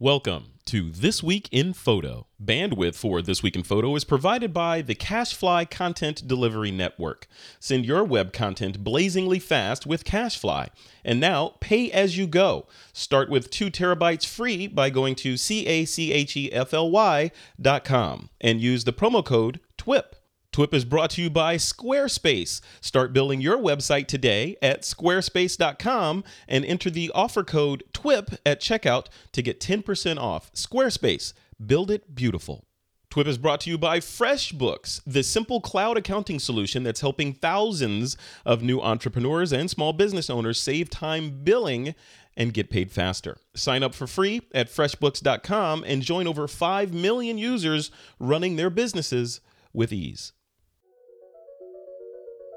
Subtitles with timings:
[0.00, 2.26] Welcome to This Week in Photo.
[2.44, 7.28] Bandwidth for This Week in Photo is provided by the CacheFly Content Delivery Network.
[7.60, 10.70] Send your web content blazingly fast with CacheFly.
[11.04, 12.66] And now, pay as you go.
[12.92, 20.16] Start with 2 terabytes free by going to C-A-C-H-E-F-L-Y.com and use the promo code TWIP.
[20.54, 22.60] TWIP is brought to you by Squarespace.
[22.80, 29.06] Start building your website today at squarespace.com and enter the offer code TWIP at checkout
[29.32, 30.52] to get 10% off.
[30.52, 31.32] Squarespace,
[31.66, 32.66] build it beautiful.
[33.10, 38.16] TWIP is brought to you by FreshBooks, the simple cloud accounting solution that's helping thousands
[38.46, 41.96] of new entrepreneurs and small business owners save time billing
[42.36, 43.38] and get paid faster.
[43.56, 47.90] Sign up for free at freshbooks.com and join over 5 million users
[48.20, 49.40] running their businesses
[49.72, 50.32] with ease.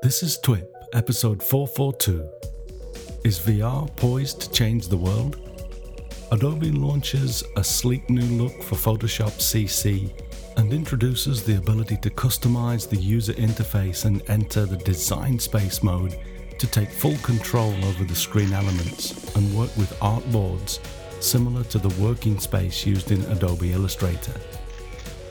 [0.03, 2.29] This is TWIP, episode 442.
[3.23, 5.37] Is VR poised to change the world?
[6.31, 10.11] Adobe launches a sleek new look for Photoshop CC
[10.55, 16.15] and introduces the ability to customize the user interface and enter the design space mode
[16.59, 20.79] to take full control over the screen elements and work with artboards
[21.19, 24.39] similar to the working space used in Adobe Illustrator.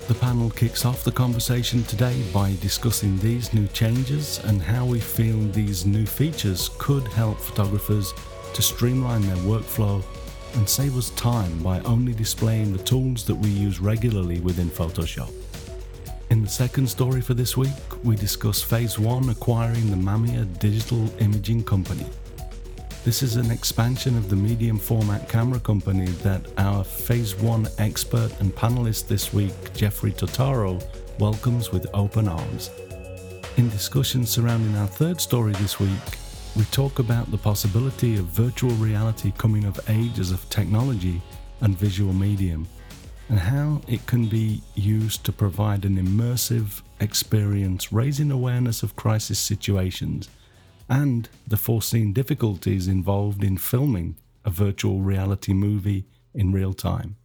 [0.09, 5.01] The panel kicks off the conversation today by discussing these new changes and how we
[5.01, 8.15] feel these new features could help photographers
[8.55, 10.05] to streamline their workflow
[10.55, 15.33] and save us time by only displaying the tools that we use regularly within Photoshop.
[16.31, 17.73] In the second story for this week,
[18.05, 22.07] we discuss Phase One acquiring the Mamiya Digital Imaging Company.
[23.07, 28.33] This is an expansion of the medium format camera company that our Phase One expert
[28.41, 30.83] and panelist this week, Jeffrey Totaro,
[31.21, 32.69] welcomes with open arms.
[33.59, 36.19] In discussions surrounding our third story this week,
[36.57, 41.23] we talk about the possibility of virtual reality coming of age as a technology
[41.61, 42.67] and visual medium,
[43.29, 49.39] and how it can be used to provide an immersive experience, raising awareness of crisis
[49.39, 50.29] situations
[50.89, 57.17] and the foreseen difficulties involved in filming a virtual reality movie in real time.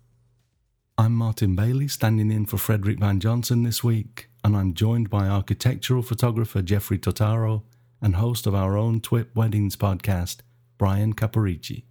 [0.98, 5.28] I'm Martin Bailey, standing in for Frederick Van Johnson this week, and I'm joined by
[5.28, 7.64] architectural photographer Jeffrey Totaro
[8.02, 10.38] and host of our own TWIP Weddings podcast,
[10.78, 11.84] Bryan Caporicci.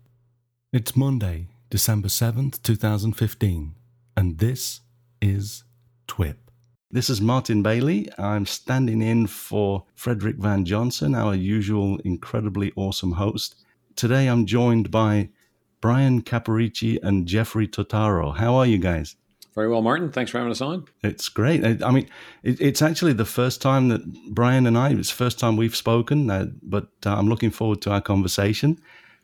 [0.73, 3.75] It's Monday, December 7th, 2015,
[4.17, 4.81] and this
[5.21, 5.65] is
[6.09, 6.50] TWIP.
[6.93, 8.09] This is Martin Bailey.
[8.19, 13.55] I'm standing in for Frederick Van Johnson, our usual incredibly awesome host.
[13.95, 15.29] Today I'm joined by
[15.81, 18.37] Bryan Caporicci and Jeffrey Totaro.
[18.37, 19.15] How are you guys?
[19.55, 20.11] Very well, Martin.
[20.11, 20.85] Thanks for having us on.
[21.05, 21.65] It's great.
[21.65, 22.09] I mean,
[22.43, 24.01] it's actually the first time that
[24.35, 27.83] Brian and I, it's the first time we've spoken, uh, but uh, I'm looking forward
[27.83, 28.81] to our conversation.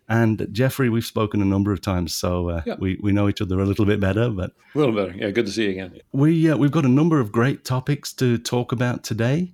[0.08, 2.76] And Jeffrey, we've spoken a number of times, so uh, yeah.
[2.78, 4.30] we, we know each other a little bit better.
[4.30, 5.30] But a little better, yeah.
[5.30, 6.00] Good to see you again.
[6.12, 9.52] We uh, we've got a number of great topics to talk about today.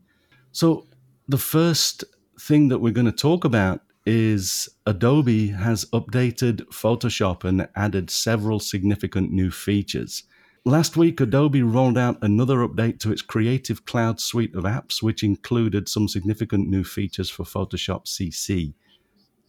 [0.53, 0.87] So
[1.27, 2.05] the first
[2.39, 8.59] thing that we're going to talk about is Adobe has updated Photoshop and added several
[8.59, 10.25] significant new features.
[10.65, 15.25] Last week, Adobe rolled out another update to its Creative Cloud suite of apps, which
[15.25, 18.75] included some significant new features for Photoshop CC.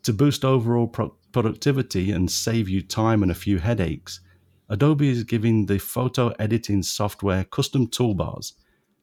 [0.04, 4.20] To boost overall pro- productivity and save you time and a few headaches,
[4.68, 8.52] Adobe is giving the photo editing software custom toolbars.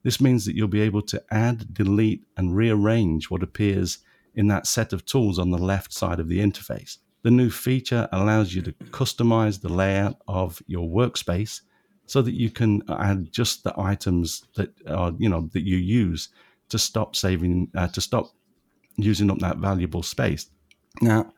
[0.03, 3.99] This means that you'll be able to add, delete, and rearrange what appears
[4.35, 6.99] in that set of tools on the left side of the interface.
[7.23, 11.63] The new feature allows you to customize the layout of your workspace
[12.05, 16.29] so that you can add just the items that are, you know, that you use
[16.69, 18.33] to stop saving, uh, to stop
[18.97, 20.51] using up that valuable space.
[21.01, 21.33] Now,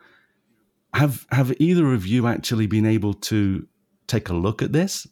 [0.95, 3.67] have have either of you actually been able to
[4.07, 5.07] take a look at this?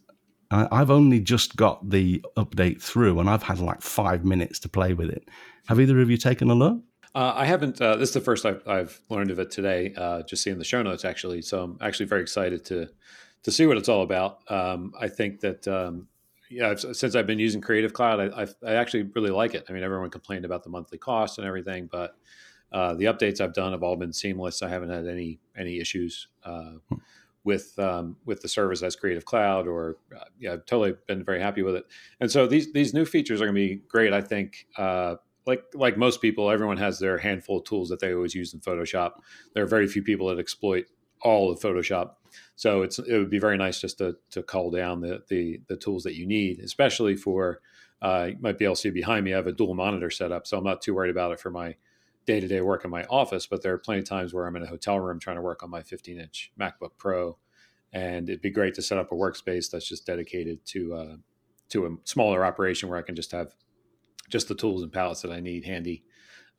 [0.52, 4.94] I've only just got the update through, and I've had like five minutes to play
[4.94, 5.28] with it.
[5.68, 6.82] Have either of you taken a look?
[7.14, 7.80] Uh, I haven't.
[7.80, 9.94] Uh, this is the first I've, I've learned of it today.
[9.96, 11.42] Uh, just seeing the show notes, actually.
[11.42, 12.88] So I'm actually very excited to
[13.44, 14.40] to see what it's all about.
[14.50, 16.08] Um, I think that um,
[16.50, 19.66] yeah, since I've been using Creative Cloud, I, I, I, actually really like it.
[19.68, 22.16] I mean, everyone complained about the monthly cost and everything, but
[22.72, 24.62] uh, the updates I've done have all been seamless.
[24.62, 26.96] I haven't had any any issues uh, hmm.
[27.44, 31.40] with um, with the service as Creative Cloud, or uh, yeah, I've totally been very
[31.40, 31.84] happy with it.
[32.20, 34.12] And so these these new features are going to be great.
[34.12, 34.66] I think.
[34.76, 38.52] Uh, like like most people, everyone has their handful of tools that they always use
[38.52, 39.12] in Photoshop.
[39.54, 40.84] There are very few people that exploit
[41.22, 42.12] all of Photoshop.
[42.56, 45.76] So it's it would be very nice just to to call down the the, the
[45.76, 47.62] tools that you need, especially for
[48.02, 49.32] uh, you might be able to see behind me.
[49.32, 51.74] I have a dual monitor setup, so I'm not too worried about it for my
[52.30, 54.54] day to day work in my office, but there are plenty of times where I'm
[54.56, 57.36] in a hotel room trying to work on my 15 inch MacBook Pro
[57.92, 61.16] and it'd be great to set up a workspace that's just dedicated to uh,
[61.70, 63.54] to a smaller operation where I can just have
[64.28, 66.04] just the tools and palettes that I need handy.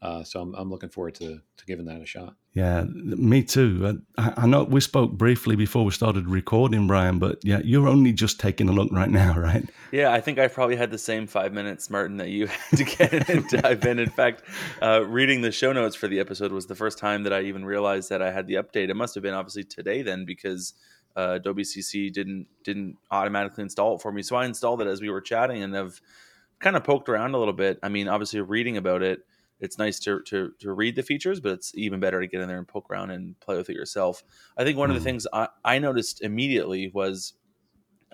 [0.01, 2.36] Uh, so I'm, I'm looking forward to, to giving that a shot.
[2.53, 4.01] Yeah, me too.
[4.18, 8.12] I, I, know we spoke briefly before we started recording, Bryan, but yeah, you're only
[8.12, 9.63] just taking a look right now, right?
[9.92, 12.83] Yeah, I think I probably had the same five minutes, Martin, that you had to
[12.83, 14.00] get in and dive in.
[14.00, 14.42] In fact,
[14.81, 17.63] uh, reading the show notes for the episode was the first time that I even
[17.63, 18.89] realized that I had the update.
[18.89, 20.74] It must have been obviously today then, because
[21.15, 24.24] uh, Adobe CC didn't didn't automatically install it for me.
[24.24, 26.01] So I installed it as we were chatting, and have
[26.59, 27.77] kind of poked around a little bit.
[27.83, 29.19] I mean, obviously reading about it
[29.62, 32.48] it's nice to, to to read the features, but it's even better to get in
[32.48, 34.24] there and poke around and play with it yourself.
[34.58, 34.92] I think one mm.
[34.92, 35.13] of the hmm.
[35.13, 37.34] things I, I noticed immediately was,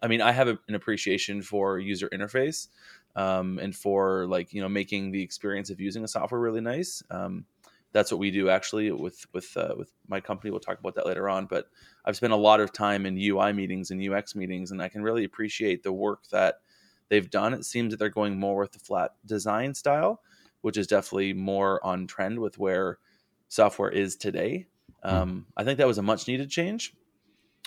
[0.04, 2.68] I mean, I have a, an appreciation for user interface
[3.16, 7.02] um, and for like you know making the experience of using a software really nice.
[7.10, 7.46] Um,
[7.94, 10.52] that's what we do actually with with uh, with my company.
[10.52, 11.46] We'll talk about that later on.
[11.46, 11.70] But
[12.04, 15.02] I've spent a lot of time in UI meetings and UX meetings, and I can
[15.02, 16.56] really appreciate the work that
[17.10, 17.54] they've done.
[17.54, 20.22] It seems that they're going more with the flat design style
[20.62, 22.98] which is definitely more on trend with where
[23.48, 24.68] software is today.
[25.04, 25.10] Hmm.
[25.10, 26.94] Um, I think that was a much needed change.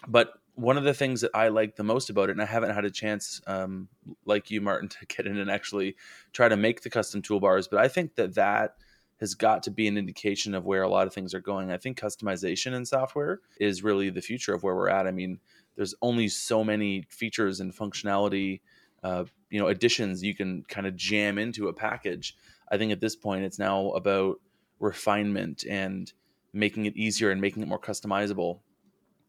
[0.07, 2.75] But one of the things that I like the most about it, and I haven't
[2.75, 3.89] had a chance, um,
[4.25, 5.97] like you, Martin, to get in and actually
[6.33, 8.77] try to make the custom toolbars, but I think that that
[9.21, 11.71] has got to be an indication of where a lot of things are going.
[11.71, 15.07] I think customization in software is really the future of where we're at.
[15.07, 15.41] I mean,
[15.77, 18.61] there's only so many features and functionality,
[19.03, 22.35] uh, you know, additions you can kind of jam into a package
[22.71, 24.41] I think at this point it's now about
[24.79, 26.13] refinement and
[26.53, 28.61] making it easier and making it more customizable.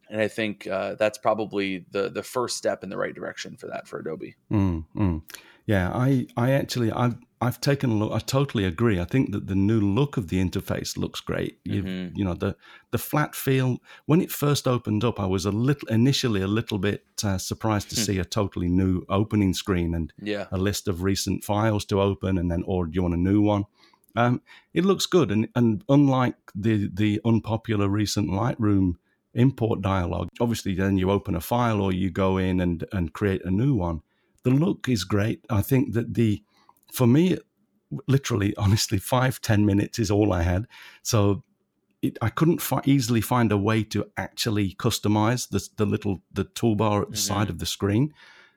[0.09, 3.67] And I think uh, that's probably the the first step in the right direction for
[3.67, 4.35] that for Adobe.
[4.51, 5.21] Mm, mm.
[5.65, 8.13] Yeah, I I actually I've I've taken a look.
[8.13, 8.99] I totally agree.
[8.99, 11.59] I think that the new look of the interface looks great.
[11.63, 12.15] You mm-hmm.
[12.15, 12.55] you know the
[12.91, 16.77] the flat feel when it first opened up, I was a little initially a little
[16.77, 18.01] bit uh, surprised to hmm.
[18.01, 20.45] see a totally new opening screen and yeah.
[20.51, 23.41] a list of recent files to open, and then or do you want a new
[23.41, 23.65] one?
[24.15, 24.41] Um,
[24.73, 28.97] it looks good, and and unlike the the unpopular recent Lightroom
[29.33, 33.43] import dialog, obviously then you open a file or you go in and and create
[33.43, 34.03] a new one
[34.43, 35.45] the look is great.
[35.49, 36.43] I think that the,
[36.91, 37.37] for me,
[38.07, 40.67] literally, honestly, five ten minutes is all I had.
[41.03, 41.43] So
[42.01, 46.45] it, I couldn't fi- easily find a way to actually customize the, the little the
[46.45, 47.33] toolbar at the mm-hmm.
[47.33, 48.13] side of the screen.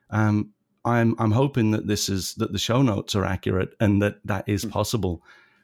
[0.09, 0.51] Um,
[0.83, 4.47] I'm I'm hoping that this is that the show notes are accurate and that that
[4.47, 4.71] is mm-hmm.
[4.71, 5.23] possible.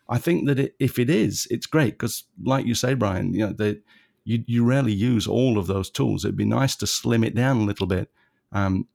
[0.10, 3.48] I think that it, if it is, it's great because, like you say, Bryan, you
[3.48, 3.82] know, that
[4.24, 6.26] you you rarely use all of those tools.
[6.26, 8.10] It'd be nice to slim it down a little bit.
[8.52, 8.88] Um,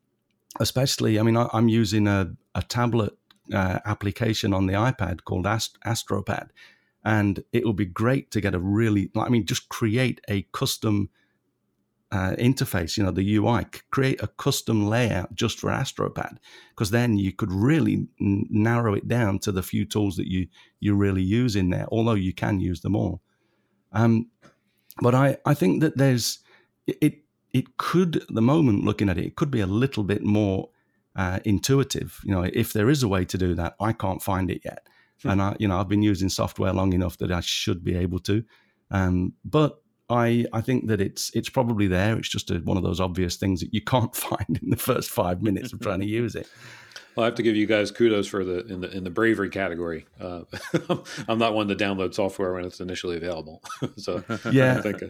[0.60, 3.14] especially, I mean, I, am using a, a tablet
[3.52, 6.48] uh, application on the iPad called Ast- Astropad,
[7.04, 11.10] and it would be great to get a really, I mean, just create a custom
[12.12, 16.36] uh, interface, you know, the UI, create a custom layout just for Astropad,
[16.70, 20.46] because then you could really n- narrow it down to the few tools that you
[20.80, 21.86] you really use in there.
[21.90, 23.22] Although you can use them all,
[23.92, 24.30] um,
[25.00, 26.38] but I I think that there's
[26.86, 27.22] it
[27.52, 30.68] it could, at the moment, looking at it, it could be a little bit more
[31.16, 32.20] uh, intuitive.
[32.24, 34.86] You know, if there is a way to do that, I can't find it yet.
[35.22, 35.30] Hmm.
[35.30, 38.20] And I, you know, I've been using software long enough that I should be able
[38.20, 38.44] to.
[38.90, 42.16] Um, but I, I think that it's it's probably there.
[42.16, 45.10] It's just a, one of those obvious things that you can't find in the first
[45.10, 46.48] five minutes of trying to use it.
[47.16, 49.48] Well, I have to give you guys kudos for the in the in the bravery
[49.48, 50.06] category.
[50.20, 50.42] Uh,
[51.28, 53.62] I'm not one to download software when it's initially available,
[53.96, 55.06] so yeah, I think uh,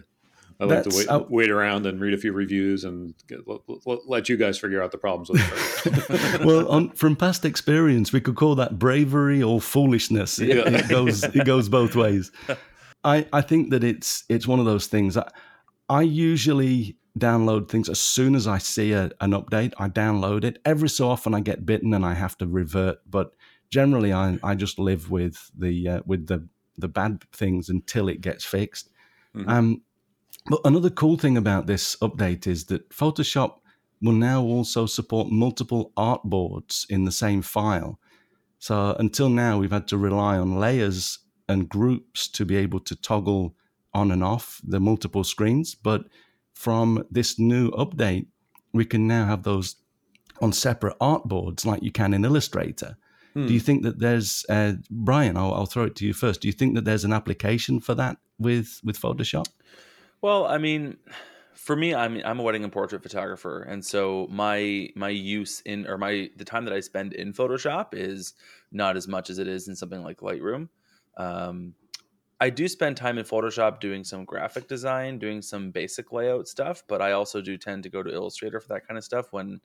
[0.59, 3.47] I like That's, to wait, uh, wait around and read a few reviews and get,
[3.47, 3.61] let,
[4.07, 6.39] let, you guys figure out the problems with it.
[6.45, 10.39] well, on, from past experience, we could call that bravery or foolishness.
[10.39, 10.67] It, yeah.
[10.67, 12.31] it goes it goes both ways.
[13.03, 15.15] I, I think that it's it's one of those things.
[15.15, 15.29] I,
[15.89, 19.73] I usually download things as soon as I see a, an update.
[19.77, 20.59] I download it.
[20.65, 22.97] Every so often, I get bitten and I have to revert.
[23.07, 23.35] But
[23.69, 26.47] generally, I, I just live with the uh, with the
[26.77, 28.89] the bad things until it gets fixed.
[29.35, 29.49] Mm-hmm.
[29.49, 29.81] Um,
[30.49, 33.59] but another cool thing about this update is that Photoshop
[34.01, 37.99] will now also support multiple artboards in the same file.
[38.59, 42.95] So until now, we've had to rely on layers and groups to be able to
[42.95, 43.55] toggle
[43.93, 45.75] on and off the multiple screens.
[45.75, 46.05] But
[46.53, 48.27] from this new update,
[48.73, 49.75] we can now have those
[50.41, 52.97] on separate artboards like you can in Illustrator.
[53.33, 53.47] Hmm.
[53.47, 56.41] Do you think that there's, uh, Bryan, I'll, I'll throw it to you first.
[56.41, 59.47] Do you think that there's an application for that with, with Photoshop?
[60.21, 60.97] Well, I mean,
[61.53, 65.87] for me, I'm I'm a wedding and portrait photographer, and so my my use in
[65.87, 68.33] or my the time that I spend in Photoshop is
[68.71, 70.69] not as much as it is in something like Lightroom.
[71.17, 71.75] Um,
[72.39, 76.83] I do spend time in Photoshop doing some graphic design, doing some basic layout stuff,
[76.87, 79.61] but I also do tend to go to Illustrator for that kind of stuff when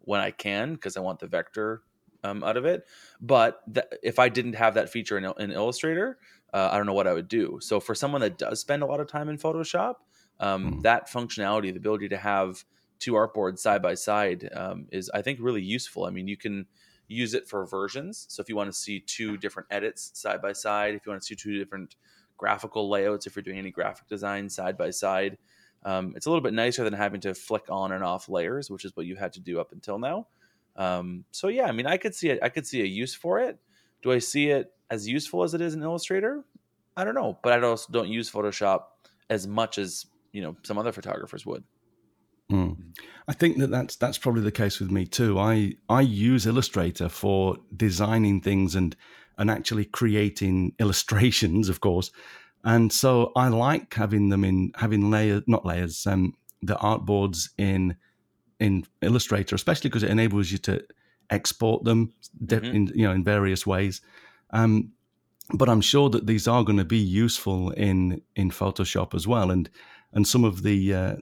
[0.00, 1.82] when I can because I want the vector
[2.24, 2.86] um, out of it.
[3.20, 6.18] But th- if I didn't have that feature in, in Illustrator,
[6.52, 7.58] uh, I don't know what I would do.
[7.60, 9.94] So for someone that does spend a lot of time in Photoshop,
[10.40, 10.82] um, mm.
[10.82, 12.64] that functionality, the ability to have
[12.98, 16.04] two artboards side by side, um, is I think really useful.
[16.04, 16.66] I mean, you can
[17.06, 18.26] use it for versions.
[18.28, 21.22] So if you want to see two different edits side by side, if you want
[21.22, 21.96] to see two different
[22.36, 25.38] graphical layouts, if you're doing any graphic design side by side,
[25.84, 28.84] um, it's a little bit nicer than having to flick on and off layers, which
[28.84, 30.26] is what you had to do up until now.
[30.76, 32.38] Um, so yeah, I mean, I could see it.
[32.42, 33.58] I could see a use for it.
[34.02, 36.44] Do I see it as useful as it is in Illustrator?
[36.96, 38.84] I don't know, but I also don't use Photoshop
[39.30, 41.64] as much as you know some other photographers would.
[42.50, 42.76] Mm.
[43.28, 45.38] I think that that's that's probably the case with me too.
[45.38, 48.96] I I use Illustrator for designing things and
[49.36, 52.10] and actually creating illustrations, of course.
[52.64, 57.96] And so I like having them in having layers, not layers, um, the artboards in
[58.58, 60.84] in Illustrator, especially because it enables you to
[61.30, 62.12] export them,
[62.44, 62.64] mm-hmm.
[62.64, 64.00] in, you know, in various ways.
[64.50, 64.92] Um,
[65.54, 69.50] but I'm sure that these are going to be useful in in Photoshop as well,
[69.50, 69.70] and
[70.12, 71.16] and some of the uh,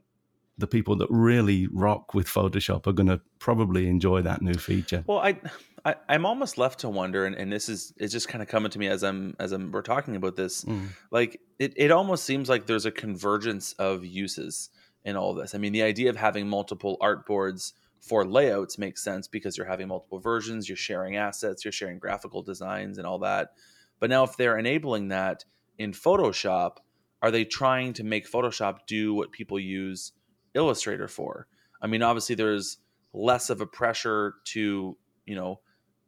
[0.59, 5.04] the people that really rock with Photoshop are going to probably enjoy that new feature.
[5.06, 5.38] Well, I,
[5.85, 8.71] I am almost left to wonder, and, and this is it's just kind of coming
[8.71, 10.64] to me as I'm as I'm we're talking about this.
[10.64, 10.88] Mm.
[11.11, 14.71] Like it, it almost seems like there's a convergence of uses
[15.04, 15.54] in all of this.
[15.54, 19.88] I mean, the idea of having multiple artboards for layouts makes sense because you're having
[19.88, 23.53] multiple versions, you're sharing assets, you're sharing graphical designs, and all that.
[23.99, 25.45] But now, if they're enabling that
[25.79, 26.76] in Photoshop,
[27.23, 30.12] are they trying to make Photoshop do what people use?
[30.55, 31.47] Illustrator for.
[31.81, 32.79] I mean, obviously there's
[33.12, 35.61] less of a pressure to, you know,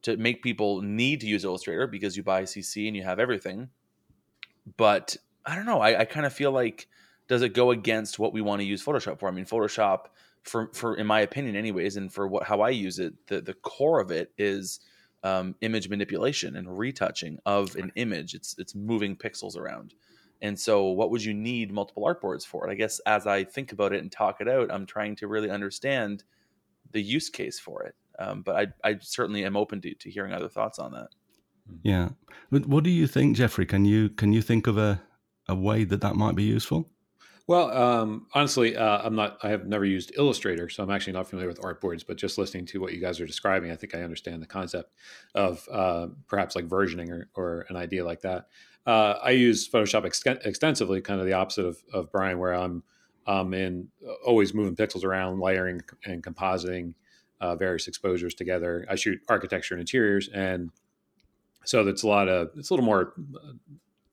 [0.02, 3.68] to make people need to use Illustrator because you buy CC and you have everything.
[4.76, 5.80] But I don't know.
[5.80, 6.88] I, I kind of feel like
[7.26, 9.28] does it go against what we want to use Photoshop for?
[9.28, 10.06] I mean, Photoshop,
[10.48, 13.54] for for in my opinion, anyways, and for what how I use it, the the
[13.54, 14.80] core of it is
[15.22, 18.34] um, image manipulation and retouching of an image.
[18.34, 19.94] It's it's moving pixels around.
[20.40, 22.70] And so, what would you need multiple artboards for?
[22.70, 25.50] I guess as I think about it and talk it out, I'm trying to really
[25.50, 26.22] understand
[26.92, 27.94] the use case for it.
[28.20, 31.08] Um, but I, I certainly am open to, to hearing other thoughts on that.
[31.82, 32.10] Yeah,
[32.50, 33.66] what do you think, Jeffrey?
[33.66, 35.02] Can you can you think of a
[35.48, 36.90] a way that that might be useful?
[37.48, 39.38] Well, um, honestly, uh, I'm not.
[39.42, 42.04] I have never used Illustrator, so I'm actually not familiar with artboards.
[42.06, 44.92] But just listening to what you guys are describing, I think I understand the concept
[45.34, 48.48] of uh, perhaps like versioning or, or an idea like that.
[48.86, 52.82] Uh, I use Photoshop ex- extensively, kind of the opposite of, of Bryan, where I'm
[53.54, 56.92] in uh, always moving pixels around, layering and compositing
[57.40, 58.84] uh, various exposures together.
[58.90, 60.70] I shoot architecture and interiors, and
[61.64, 63.14] so that's a lot of it's a little more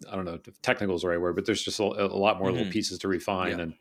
[0.09, 2.39] I don't know if technical is the right word, but there's just a, a lot
[2.39, 2.57] more mm-hmm.
[2.57, 3.63] little pieces to refine yeah.
[3.63, 3.73] and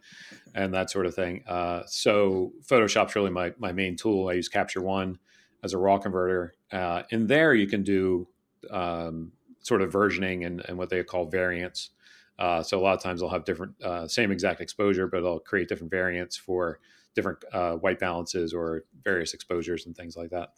[0.54, 1.43] and that sort of thing.
[1.47, 4.28] Uh, so Photoshop's really my my main tool.
[4.28, 5.19] I use Capture One
[5.62, 6.54] as a raw converter.
[6.71, 8.28] Uh, in there, you can do
[8.71, 11.90] um, sort of versioning and, and what they call variants.
[12.38, 15.38] Uh, so a lot of times I'll have different, uh, same exact exposure, but I'll
[15.38, 16.81] create different variants for
[17.14, 20.50] different uh, white balances or various exposures and things like that.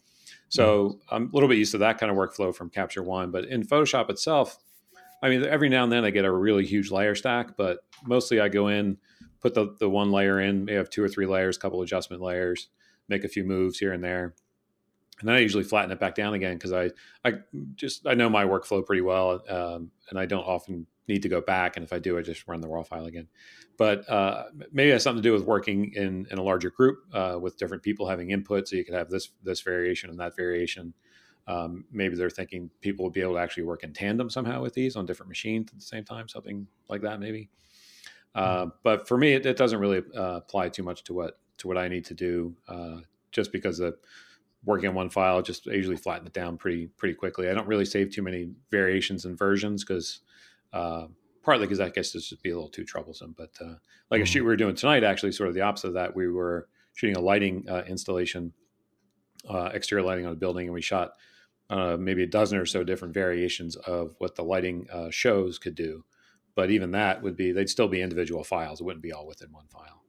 [0.49, 1.15] So mm-hmm.
[1.15, 3.63] I'm a little bit used to that kind of workflow from Capture One, but in
[3.63, 4.57] Photoshop itself,
[5.21, 8.39] I mean, every now and then I get a really huge layer stack, but mostly
[8.39, 8.97] I go in,
[9.41, 12.69] put the, the one layer in, may have two or three layers, couple adjustment layers,
[13.09, 14.35] make a few moves here and there.
[15.19, 16.91] And then I usually flatten it back down again because I,
[17.25, 17.39] I
[17.75, 21.41] just I know my workflow pretty well, um, and I don't often need to go
[21.41, 21.75] back.
[21.75, 23.27] And if I do, I just run the raw file again.
[23.77, 26.99] But uh, maybe it has something to do with working in, in a larger group
[27.13, 30.35] uh, with different people having input, so you could have this this variation and that
[30.35, 30.93] variation.
[31.47, 34.73] Um, maybe they're thinking people will be able to actually work in tandem somehow with
[34.73, 37.49] these on different machines at the same time, something like that maybe.
[38.35, 38.69] Uh, mm-hmm.
[38.83, 41.77] but for me, it, it doesn't really uh, apply too much to what to what
[41.77, 42.97] I need to do, uh,
[43.31, 43.97] just because the
[44.63, 47.49] working on one file, just I usually flatten it down pretty pretty quickly.
[47.49, 50.19] I don't really save too many variations and versions because
[50.73, 51.07] uh,
[51.43, 53.33] partly because I guess this would be a little too troublesome.
[53.37, 53.75] But uh,
[54.11, 54.23] like mm-hmm.
[54.23, 56.15] a shoot we were doing tonight, actually, sort of the opposite of that.
[56.15, 58.53] We were shooting a lighting uh, installation,
[59.49, 61.13] exterior lighting on a building, and we shot
[61.69, 65.75] uh, maybe a dozen or so different variations of what the lighting uh, shows could
[65.75, 66.03] do.
[66.55, 68.81] But even that would be they'd still be individual files.
[68.81, 70.01] It wouldn't be all within one file.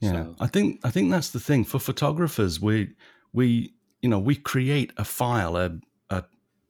[0.00, 0.36] Yeah, so.
[0.40, 2.60] I think I think that's the thing for photographers.
[2.60, 2.94] We
[3.32, 5.78] we you know we create a file a,
[6.10, 6.24] a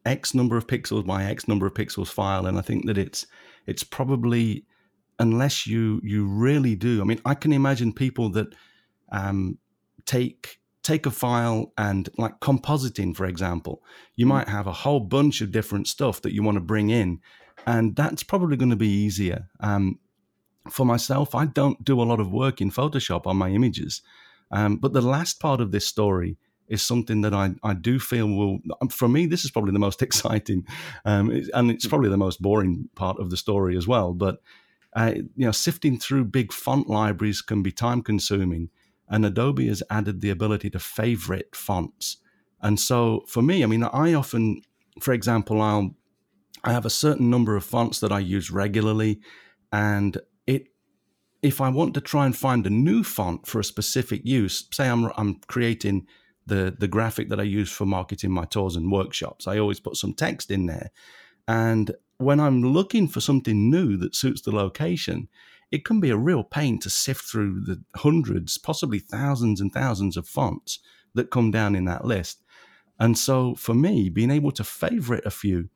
[0.05, 3.27] x number of pixels by x number of pixels file, and I think that it's
[3.67, 4.65] it's probably
[5.19, 7.01] unless you you really do.
[7.01, 8.55] I mean, I can imagine people that
[9.11, 9.59] um,
[10.05, 13.83] take take a file and like compositing, for example,
[14.15, 14.29] you mm.
[14.29, 17.21] might have a whole bunch of different stuff that you want to bring in.
[17.67, 19.49] and that's probably going to be easier.
[19.61, 19.99] Um,
[20.71, 24.03] for myself, I don't do a lot of work in Photoshop on my images,
[24.53, 26.37] um, but the last part of this story
[26.69, 28.59] is something that I, I do feel will
[28.91, 30.67] for me this is probably the most exciting
[31.05, 34.39] um, and it's probably the most boring part of the story as well but
[34.97, 38.69] uh, you know sifting through big font libraries can be time consuming
[39.09, 42.19] and adobe has added the ability to favorite fonts
[42.63, 44.61] and so for me i mean i often
[45.01, 45.95] for example i'll
[46.65, 49.21] i have a certain number of fonts that i use regularly
[49.73, 50.69] and it
[51.43, 54.89] if i want to try and find a new font for a specific use say
[54.89, 56.07] i'm i'm creating
[56.47, 59.47] the the graphic that I use for marketing my tours and workshops.
[59.47, 60.91] I always put some text in there,
[61.47, 65.29] and when I'm looking for something new that suits the location,
[65.71, 70.17] it can be a real pain to sift through the hundreds, possibly thousands and thousands
[70.17, 70.79] of fonts
[71.15, 72.43] that come down in that list.
[72.99, 75.69] And so for me, being able to favorite a few,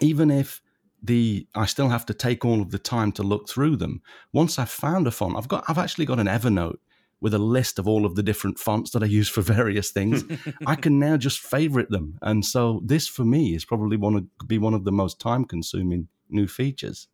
[0.00, 0.60] even if
[1.04, 4.00] the I still have to take all of the time to look through them.
[4.32, 6.78] Once I've found a font, I've got I've actually got an Evernote
[7.20, 10.24] with a list of all of the different fonts that I use for various things,
[10.66, 12.18] I can now just favorite them.
[12.22, 15.44] And so this for me is probably one of be one of the most time
[15.44, 17.08] consuming new features.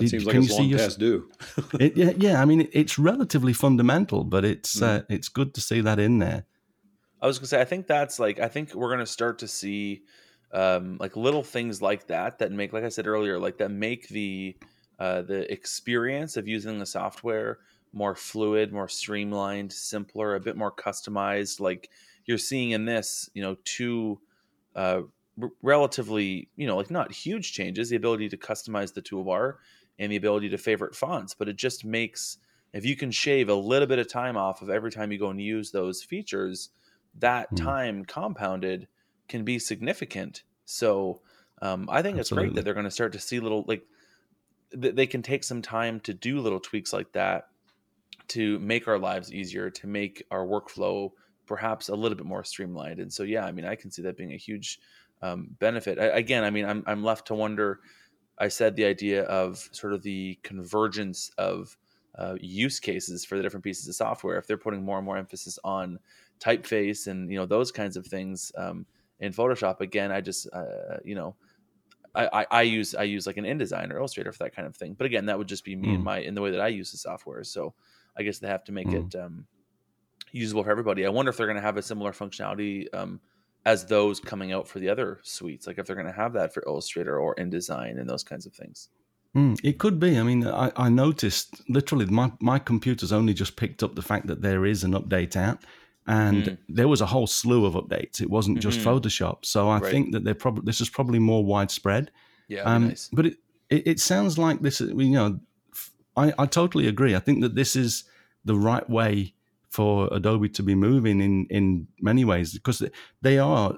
[0.00, 1.30] That seems like it's long your, past due.
[1.74, 2.42] it, yeah, yeah.
[2.42, 4.86] I mean, it's relatively fundamental, but it's mm.
[4.86, 6.44] uh, it's good to see that in there.
[7.22, 10.02] I was gonna say, I think that's like, I think we're gonna start to see
[10.52, 14.08] um, like little things like that that make, like I said earlier, like that make
[14.08, 14.56] the
[14.98, 17.58] uh, the experience of using the software
[17.92, 21.60] more fluid, more streamlined, simpler, a bit more customized.
[21.60, 21.88] Like
[22.26, 24.20] you're seeing in this, you know, two
[24.76, 25.02] uh,
[25.40, 29.54] r- relatively, you know, like not huge changes, the ability to customize the toolbar
[30.00, 32.38] and the ability to favorite fonts, but it just makes,
[32.72, 35.30] if you can shave a little bit of time off of every time you go
[35.30, 36.70] and use those features,
[37.18, 37.56] that mm.
[37.56, 38.88] time compounded
[39.28, 40.42] can be significant.
[40.64, 41.20] So
[41.62, 42.20] um, I think Absolutely.
[42.20, 43.84] it's great that they're going to start to see little, like,
[44.72, 47.48] th- they can take some time to do little tweaks like that
[48.28, 51.10] to make our lives easier, to make our workflow
[51.46, 53.00] perhaps a little bit more streamlined.
[53.00, 54.78] And so, yeah, I mean, I can see that being a huge
[55.20, 55.98] um, benefit.
[55.98, 57.80] I, again, I mean, I'm I'm left to wonder.
[58.40, 61.76] I said the idea of sort of the convergence of
[62.18, 64.38] uh, use cases for the different pieces of software.
[64.38, 65.98] If they're putting more and more emphasis on
[66.40, 68.86] typeface and you know those kinds of things um,
[69.20, 71.36] in Photoshop, again, I just uh, you know.
[72.12, 74.74] I, I, I, use I use like an InDesign or Illustrator for that kind of
[74.74, 75.94] thing, but again, that would just be me mm.
[75.94, 77.44] and my in the way that I use the software.
[77.44, 77.72] So
[78.18, 79.06] I guess they have to make mm.
[79.06, 79.46] it um,
[80.32, 81.06] usable for everybody.
[81.06, 83.20] I wonder if they're going to have a similar functionality um,
[83.66, 85.66] as those coming out for the other suites.
[85.66, 88.54] Like if they're going to have that for Illustrator or InDesign and those kinds of
[88.54, 88.88] things.
[89.36, 90.18] Mm, it could be.
[90.18, 94.26] I mean, I, I, noticed literally my, my computer's only just picked up the fact
[94.26, 95.62] that there is an update out,
[96.08, 96.58] and mm.
[96.68, 98.20] there was a whole slew of updates.
[98.20, 98.88] It wasn't just mm-hmm.
[98.88, 99.44] Photoshop.
[99.44, 99.90] So I right.
[99.90, 102.10] think that they're probably this is probably more widespread.
[102.48, 103.08] Yeah, um, nice.
[103.12, 103.36] But it,
[103.68, 104.80] it, it sounds like this.
[104.80, 105.38] You know,
[106.16, 107.14] I, I totally agree.
[107.14, 108.02] I think that this is
[108.44, 109.34] the right way
[109.70, 112.82] for Adobe to be moving in in many ways because
[113.22, 113.74] they are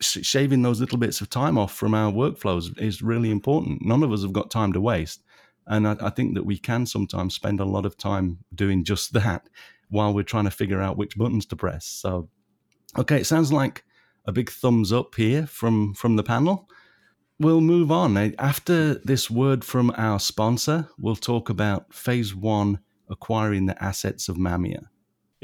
[0.00, 3.84] shaving those little bits of time off from our workflows is really important.
[3.84, 5.22] None of us have got time to waste,
[5.66, 9.12] and I, I think that we can sometimes spend a lot of time doing just
[9.14, 9.48] that
[9.88, 11.86] while we're trying to figure out which buttons to press.
[11.86, 12.28] So,
[12.98, 13.84] okay, it sounds like
[14.24, 16.68] a big thumbs up here from from the panel
[17.38, 18.16] we'll move on.
[18.38, 24.36] After this word from our sponsor, we'll talk about phase one acquiring the assets of
[24.36, 24.86] Mamiya.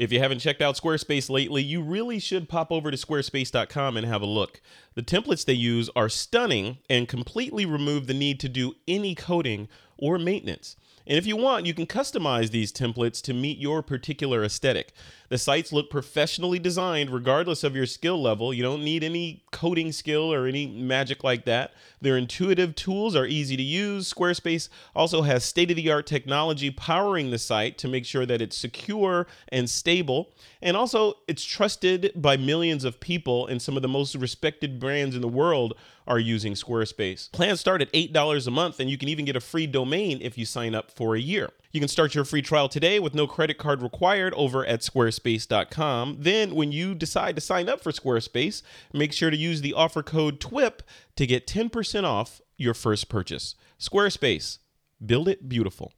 [0.03, 4.05] If you haven't checked out Squarespace lately, you really should pop over to squarespace.com and
[4.05, 4.59] have a look.
[4.95, 9.69] The templates they use are stunning and completely remove the need to do any coding
[9.97, 10.75] or maintenance.
[11.07, 14.91] And if you want, you can customize these templates to meet your particular aesthetic.
[15.33, 18.53] The sites look professionally designed regardless of your skill level.
[18.53, 21.73] You don't need any coding skill or any magic like that.
[22.01, 24.13] Their intuitive tools are easy to use.
[24.13, 28.43] Squarespace also has state of the art technology powering the site to make sure that
[28.43, 30.29] it's secure and stable.
[30.61, 35.15] And also, it's trusted by millions of people, and some of the most respected brands
[35.15, 35.73] in the world
[36.05, 37.31] are using Squarespace.
[37.31, 40.37] Plans start at $8 a month, and you can even get a free domain if
[40.37, 41.49] you sign up for a year.
[41.73, 46.17] You can start your free trial today with no credit card required over at squarespace.com.
[46.19, 48.61] Then, when you decide to sign up for Squarespace,
[48.93, 50.83] make sure to use the offer code TWIP
[51.15, 53.55] to get 10% off your first purchase.
[53.79, 54.59] Squarespace,
[55.03, 55.93] build it beautiful.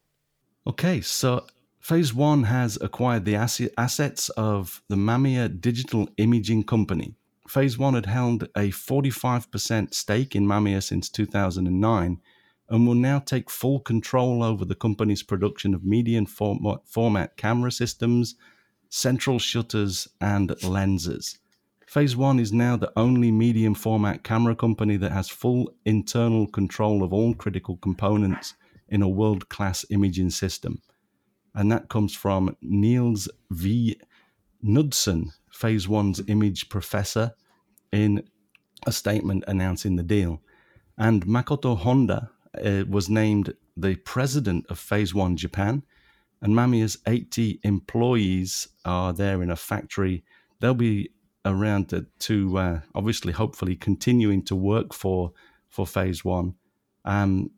[0.65, 1.45] Okay, so
[1.81, 7.15] Phase One has acquired the assets of the Mamiya Digital Imaging Company.
[7.49, 12.21] Phase One had held a 45% stake in Mamiya since 2009
[12.69, 18.36] and will now take full control over the company's production of medium format camera systems,
[18.89, 21.38] central shutters, and lenses.
[21.88, 27.04] Phase One is now the only medium format camera company that has full internal control
[27.04, 28.56] of all critical components
[28.89, 30.82] in a world class imaging system.
[31.54, 33.99] And that comes from Niels V.
[34.63, 37.34] Knudsen, Phase One's image professor,
[37.91, 38.23] in
[38.88, 40.41] a statement announcing the deal.
[40.97, 42.32] And Makoto Honda
[42.63, 45.84] uh, was named the president of Phase One Japan.
[46.41, 50.24] And Mamiya's 80 employees are there in a factory.
[50.60, 51.10] They'll be
[51.46, 55.32] around to, to uh, obviously, hopefully, continuing to work for
[55.70, 56.56] for Phase One.
[57.04, 57.52] Um,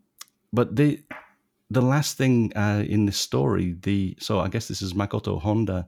[0.53, 1.03] but the
[1.69, 5.87] the last thing uh, in this story, the so I guess this is Makoto Honda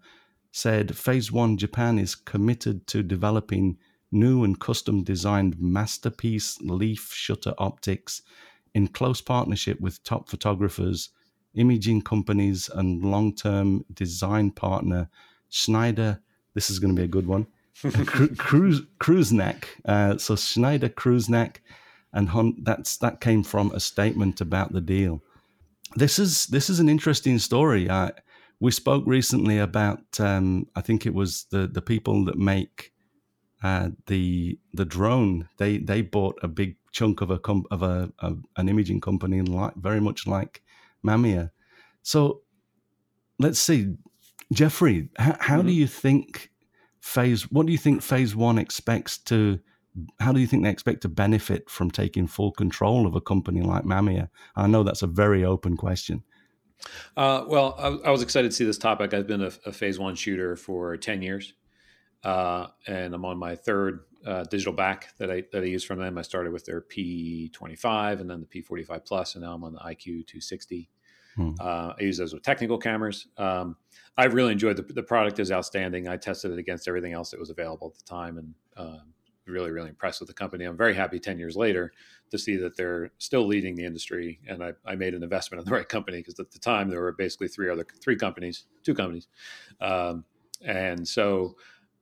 [0.52, 3.78] said Phase One Japan is committed to developing
[4.12, 8.24] new and custom designed masterpiece leaf shutter optics
[8.74, 11.10] in close partnership with top photographers,
[11.56, 15.10] imaging companies, and long term design partner
[15.50, 16.22] Schneider.
[16.54, 17.48] This is going to be a good one.
[18.38, 19.66] Cruise Kreuznach.
[19.86, 21.58] Uh, so Schneider Kreuznach,
[22.14, 25.22] and Hunt, that's that came from a statement about the deal.
[25.96, 27.90] This is this is an interesting story.
[27.90, 28.12] Uh,
[28.60, 32.92] we spoke recently about um, I think it was the the people that make
[33.64, 35.48] uh, the the drone.
[35.58, 39.42] They they bought a big chunk of a com- of a, a, an imaging company,
[39.42, 40.62] like very much like
[41.06, 41.52] Mamiya.
[42.04, 42.42] So
[43.38, 43.96] let's see,
[44.54, 45.68] Jeffrey, how, how mm-hmm.
[45.68, 46.52] do you think
[47.02, 47.52] phase?
[47.52, 49.60] What do you think phase one expects to?
[50.20, 53.62] How do you think they expect to benefit from taking full control of a company
[53.62, 54.30] like Mamiya?
[54.56, 56.24] I know that's a very open question.
[57.18, 59.14] Uh, well, I, I, was excited to see this topic.
[59.14, 61.54] I've been a, a phase one shooter for ten years,
[62.24, 66.00] uh, and I'm on my third uh, digital back that I that I use from
[66.00, 66.18] them.
[66.18, 69.80] I started with their P25 and then the P45 Plus, and now I'm on the
[69.80, 70.90] IQ 260.
[71.36, 71.52] Hmm.
[71.60, 73.28] Uh, I use those with technical cameras.
[73.38, 73.78] Um,
[74.18, 76.08] I really enjoyed the, the product is outstanding.
[76.08, 79.00] I tested it against everything else that was available at the time, and uh,
[79.48, 80.66] really really impressed with the company.
[80.66, 81.92] I'm very happy 10 years later
[82.32, 85.66] to see that they're still leading the industry, and I, I made an investment in
[85.66, 88.94] the right company because at the time there were basically three other three companies, two
[88.94, 89.28] companies,
[89.82, 90.26] um,
[90.64, 91.56] and so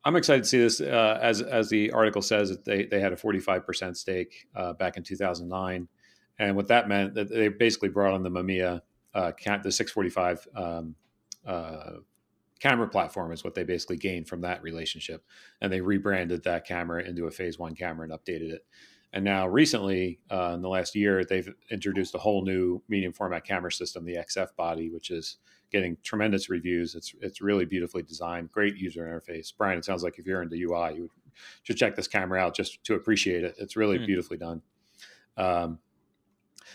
[0.07, 0.79] I'm excited to see this.
[0.79, 5.03] Uh, as as the article says, they they had a 45% stake uh, back in
[5.03, 5.89] 2009,
[6.39, 8.79] and what that meant that they basically brought on the Mamiya,
[9.13, 9.31] uh,
[9.63, 10.95] the 645 um,
[11.45, 11.97] uh,
[12.61, 15.25] camera platform is what they basically gained from that relationship,
[15.59, 18.65] and they rebranded that camera into a Phase One camera and updated it.
[19.13, 23.45] And now, recently, uh, in the last year, they've introduced a whole new medium format
[23.45, 25.37] camera system, the XF body, which is
[25.71, 26.93] getting tremendous reviews.
[26.95, 29.55] It's it's really beautifully designed, great user interface.
[29.55, 31.09] Bryan, it sounds like if you're into UI, you
[31.63, 33.55] should check this camera out just to appreciate it.
[33.57, 34.05] It's really mm.
[34.05, 34.61] beautifully done.
[35.37, 35.79] Um,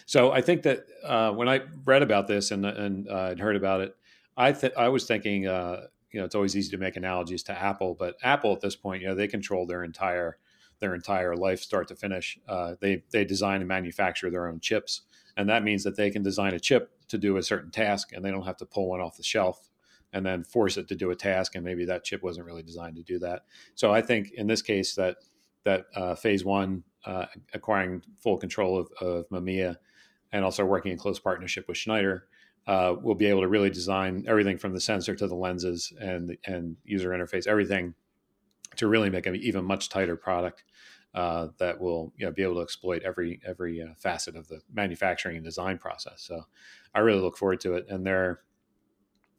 [0.07, 3.83] so I think that uh, when I read about this and and uh, heard about
[3.83, 3.97] it,
[4.37, 7.53] I th- I was thinking, uh, you know, it's always easy to make analogies to
[7.53, 10.39] Apple, but Apple at this point, you know, they control their entire
[10.83, 12.39] their entire life, start to finish.
[12.47, 15.03] Uh, they they design and manufacture their own chips,
[15.37, 18.25] and that means that they can design a chip to do a certain task and
[18.25, 19.69] they don't have to pull one off the shelf
[20.15, 22.97] and then force it to do a task and maybe that chip wasn't really designed
[22.97, 23.43] to do that
[23.75, 25.17] so i think in this case that
[25.65, 29.77] that uh, phase one uh, acquiring full control of, of mamiya
[30.33, 32.27] and also working in close partnership with schneider
[32.67, 36.37] uh, will be able to really design everything from the sensor to the lenses and
[36.47, 37.95] and user interface everything
[38.77, 40.65] to really make an even much tighter product
[41.15, 44.61] uh, that will you know, be able to exploit every every uh, facet of the
[44.73, 46.23] manufacturing and design process.
[46.23, 46.47] So
[46.95, 48.41] I really look forward to it, and they're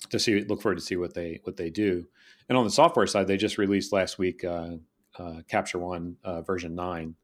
[0.10, 2.06] to see look forward to see what they what they do.
[2.50, 4.78] And on the software side, they just released last week uh,
[5.18, 7.16] uh Capture One uh, version nine.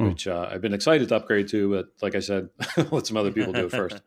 [0.00, 0.08] Mm.
[0.08, 2.48] Which uh, I've been excited to upgrade to, but like I said,
[2.90, 4.00] let some other people do it first.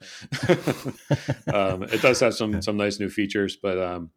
[1.54, 4.10] um, it does have some some nice new features, but um,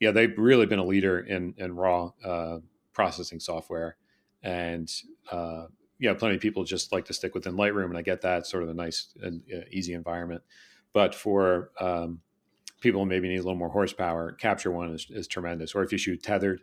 [0.00, 2.10] yeah, they've really been a leader in in raw
[2.92, 3.96] processing software
[4.44, 4.92] and
[5.32, 5.66] uh,
[5.98, 8.46] you know, plenty of people just like to stick within Lightroom, and I get that
[8.46, 10.42] sort of a nice and uh, easy environment.
[10.92, 12.20] But for um,
[12.80, 15.74] people who maybe need a little more horsepower, Capture One is, is tremendous.
[15.74, 16.60] Or if you shoot tethered,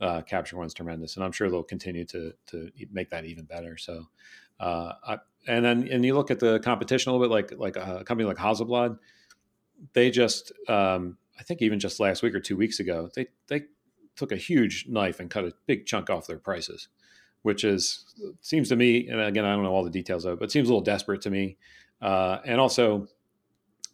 [0.00, 3.76] uh, Capture One's tremendous, and I'm sure they'll continue to to make that even better.
[3.78, 4.08] So,
[4.60, 5.18] uh, I,
[5.48, 8.28] and then and you look at the competition a little bit, like like a company
[8.28, 8.98] like Hasselblad,
[9.94, 13.62] they just um, I think even just last week or two weeks ago, they they
[14.16, 16.88] took a huge knife and cut a big chunk off their prices
[17.42, 18.04] which is
[18.40, 20.68] seems to me, and again, I don't know all the details of it, but seems
[20.68, 21.56] a little desperate to me.
[22.00, 23.06] Uh, and also,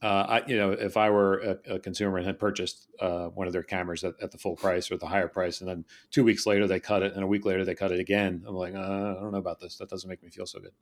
[0.02, 3.46] uh, I, you know, if I were a, a consumer and had purchased uh, one
[3.46, 6.24] of their cameras at, at, the full price or the higher price, and then two
[6.24, 8.74] weeks later they cut it, and a week later they cut it again, I'm like,
[8.74, 9.76] uh, I don't know about this.
[9.76, 10.72] That doesn't make me feel so good.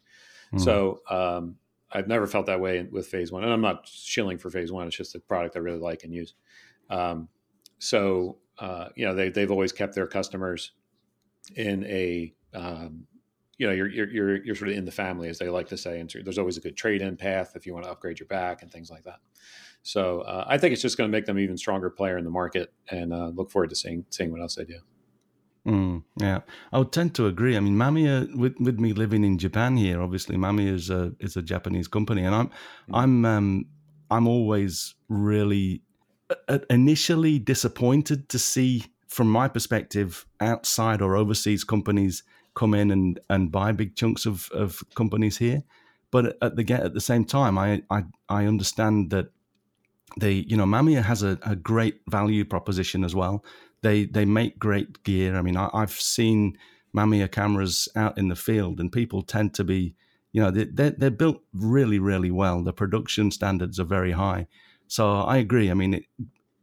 [0.52, 0.58] Mm-hmm.
[0.58, 1.56] So um,
[1.90, 4.86] I've never felt that way with Phase One, and I'm not shilling for Phase One.
[4.86, 6.34] It's just a product I really like and use.
[6.90, 7.28] Um,
[7.78, 10.72] so uh, you know, they they've always kept their customers
[11.54, 13.06] in a um,
[13.58, 15.76] you know you're, you're you're you're sort of in the family as they like to
[15.76, 18.18] say and so there's always a good trade in path if you want to upgrade
[18.18, 19.20] your back and things like that
[19.82, 22.30] so uh, i think it's just going to make them even stronger player in the
[22.30, 24.78] market and uh, look forward to seeing seeing what else they do
[25.66, 26.42] Mm, yeah,
[26.72, 27.56] I would tend to agree.
[27.56, 31.36] I mean, Mamiya, with, with me living in Japan here, obviously Mamiya is a is
[31.36, 32.94] a Japanese company, and I'm mm-hmm.
[32.94, 33.66] I'm um,
[34.08, 35.82] I'm always really
[36.46, 42.22] uh, initially disappointed to see, from my perspective, outside or overseas companies
[42.56, 45.62] come in and, and buy big chunks of, of companies here.
[46.10, 49.26] But at the get at the same time, I I, I understand that
[50.18, 53.44] they you know Mamiya has a, a great value proposition as well
[53.82, 55.36] they they make great gear.
[55.36, 56.58] I mean, I, have seen
[56.96, 59.94] Mamiya cameras out in the field, and people tend to be,
[60.32, 62.62] you know, they're they're built really really well.
[62.62, 64.48] The production standards are very high.
[64.88, 65.70] So I agree.
[65.70, 66.04] I mean, it,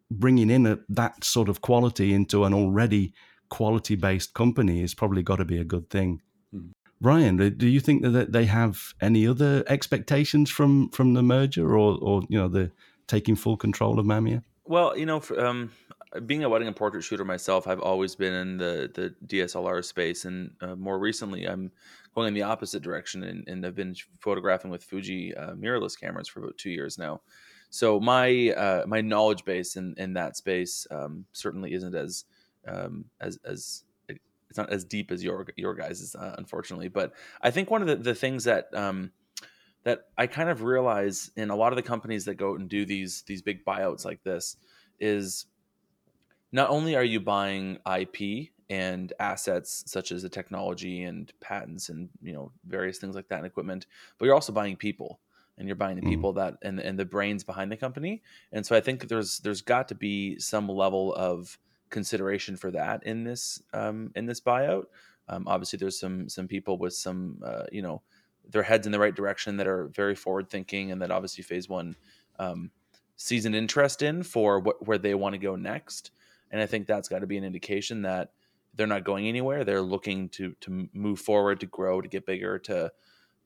[0.10, 3.13] bringing in a, that sort of quality into an already
[3.54, 6.22] quality based company is probably got to be a good thing.
[6.56, 6.72] Mm.
[7.00, 12.00] Bryan, do you think that they have any other expectations from from the merger, or
[12.02, 12.72] or you know the
[13.08, 14.42] taking full control of Mamiya?
[14.66, 15.72] Well, you know, for, um,
[16.26, 20.26] being a wedding and portrait shooter myself, I've always been in the the DSLR space,
[20.26, 21.72] and uh, more recently, I'm
[22.16, 26.28] going in the opposite direction, and, and I've been photographing with Fuji uh, mirrorless cameras
[26.28, 27.22] for about two years now.
[27.70, 32.26] So my uh, my knowledge base in, in that space um, certainly isn't as
[32.67, 33.84] um, as as
[34.54, 36.88] it's not as deep as your your guys' uh, unfortunately.
[36.88, 39.12] But I think one of the, the things that um,
[39.84, 42.69] that I kind of realize in a lot of the companies that go out and
[42.69, 44.58] do these these big buyouts like this
[44.99, 45.47] is
[46.52, 52.10] not only are you buying IP and assets such as the technology and patents and
[52.21, 55.19] you know various things like that and equipment, but you're also buying people
[55.58, 56.12] and you're buying the mm-hmm.
[56.12, 56.38] people mm.
[56.38, 58.21] that and, and the brains behind the company.
[58.52, 61.58] And so I think there's there's got to be some level of
[61.93, 64.86] consideration for that in this um, in this buyout.
[65.29, 68.01] Um, obviously, there's some some people with some uh, you know
[68.49, 71.69] their heads in the right direction that are very forward thinking and that obviously phase
[71.69, 71.95] one
[72.39, 72.69] um,
[73.15, 76.12] sees an interest in for what where they want to go next
[76.53, 78.29] and I think that's got to be an indication that
[78.75, 79.65] they're not going anywhere.
[79.65, 82.91] They're looking to to move forward, to grow, to get bigger, to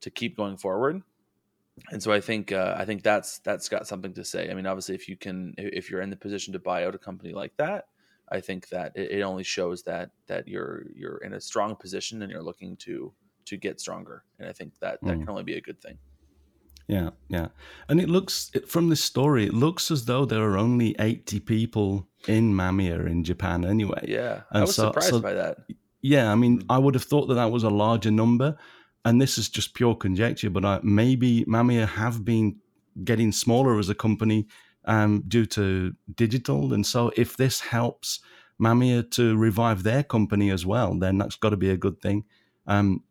[0.02, 1.02] to keep going forward.
[1.90, 4.50] And so I think uh, I think that's that's got something to say.
[4.50, 6.98] I mean, obviously, if you can, if you're in the position to buy out a
[6.98, 7.86] company like that,
[8.30, 12.22] I think that it, it only shows that that you're you're in a strong position
[12.22, 13.12] and you're looking to
[13.46, 14.24] to get stronger.
[14.38, 15.20] And I think that that mm.
[15.20, 15.98] can only be a good thing.
[16.86, 17.48] Yeah, yeah.
[17.88, 22.08] And it looks from this story, it looks as though there are only 80 people
[22.26, 24.04] in Mamiya in Japan anyway.
[24.08, 24.40] Yeah.
[24.50, 25.58] And I was so, surprised so, by that.
[26.00, 28.56] Yeah, I mean, I would have thought that that was a larger number.
[29.04, 32.56] And this is just pure conjecture, but I, maybe Mamiya have been
[33.04, 34.48] getting smaller as a company
[34.88, 36.72] um, due to digital.
[36.72, 38.20] And so if this helps
[38.60, 42.24] Mamiya to revive their company as well, then that's got to be a good thing.
[42.66, 43.04] Um,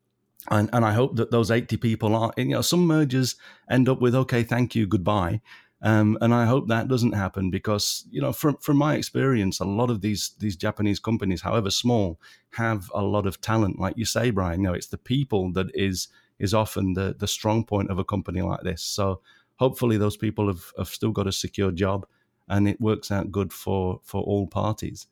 [0.50, 2.32] and and I hope that those eighty people are.
[2.38, 3.36] You know, some mergers
[3.70, 5.42] end up with okay, thank you, goodbye.
[5.82, 9.66] Um, and I hope that doesn't happen because you know, from from my experience, a
[9.66, 12.20] lot of these these Japanese companies, however small,
[12.52, 13.80] have a lot of talent.
[13.80, 16.08] Like you say, Bryan, you know, it's the people that is
[16.40, 18.82] is often the the strong point of a company like this.
[18.82, 19.22] So
[19.58, 22.06] hopefully, those people have, have still got a secure job,
[22.48, 25.08] and it works out good for for all parties.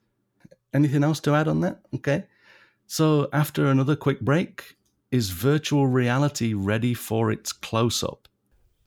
[0.73, 1.79] Anything else to add on that?
[1.93, 2.25] Okay.
[2.87, 4.77] So after another quick break,
[5.11, 8.27] is virtual reality ready for its close up?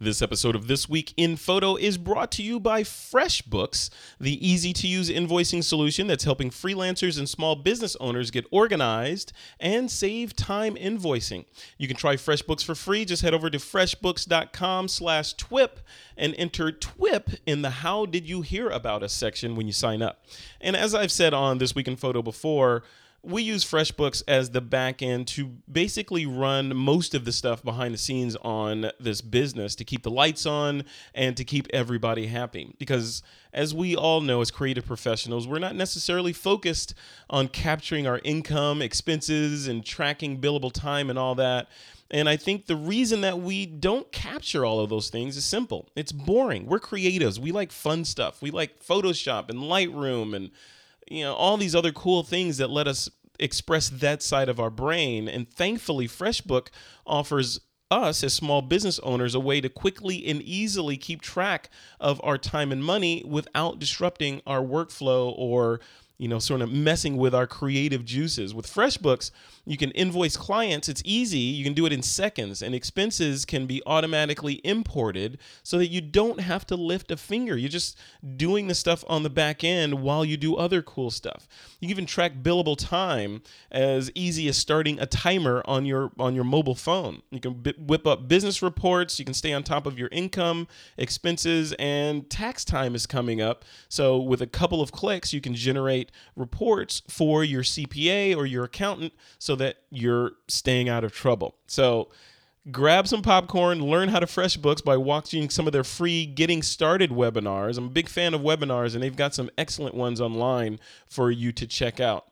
[0.00, 4.72] This episode of This Week in Photo is brought to you by FreshBooks, the easy
[4.74, 10.36] to use invoicing solution that's helping freelancers and small business owners get organized and save
[10.36, 11.46] time invoicing.
[11.78, 13.04] You can try FreshBooks for free.
[13.04, 15.80] Just head over to freshbooks.com slash TWIP
[16.16, 20.00] and enter TWIP in the How Did You Hear About Us section when you sign
[20.00, 20.24] up.
[20.60, 22.84] And as I've said on This Week in Photo before,
[23.22, 27.92] we use FreshBooks as the back end to basically run most of the stuff behind
[27.92, 32.74] the scenes on this business to keep the lights on and to keep everybody happy.
[32.78, 36.94] Because as we all know, as creative professionals, we're not necessarily focused
[37.28, 41.68] on capturing our income, expenses, and tracking billable time and all that.
[42.10, 45.88] And I think the reason that we don't capture all of those things is simple.
[45.94, 46.66] It's boring.
[46.66, 47.38] We're creatives.
[47.38, 48.40] We like fun stuff.
[48.40, 50.50] We like Photoshop and Lightroom and
[51.10, 54.70] you know all these other cool things that let us express that side of our
[54.70, 56.68] brain and thankfully freshbook
[57.06, 62.20] offers us as small business owners a way to quickly and easily keep track of
[62.22, 65.80] our time and money without disrupting our workflow or
[66.18, 68.52] you know, sort of messing with our creative juices.
[68.52, 69.30] With FreshBooks,
[69.68, 70.88] you can invoice clients.
[70.88, 71.38] It's easy.
[71.38, 76.00] You can do it in seconds, and expenses can be automatically imported so that you
[76.00, 77.54] don't have to lift a finger.
[77.54, 77.98] You're just
[78.36, 81.46] doing the stuff on the back end while you do other cool stuff.
[81.80, 86.34] You can even track billable time as easy as starting a timer on your on
[86.34, 87.20] your mobile phone.
[87.30, 89.18] You can b- whip up business reports.
[89.18, 93.66] You can stay on top of your income, expenses, and tax time is coming up.
[93.90, 98.64] So with a couple of clicks, you can generate reports for your CPA or your
[98.64, 101.56] accountant so that you're staying out of trouble.
[101.66, 102.08] So
[102.70, 107.10] grab some popcorn, learn how to FreshBooks by watching some of their free getting started
[107.10, 107.78] webinars.
[107.78, 111.52] I'm a big fan of webinars and they've got some excellent ones online for you
[111.52, 112.26] to check out.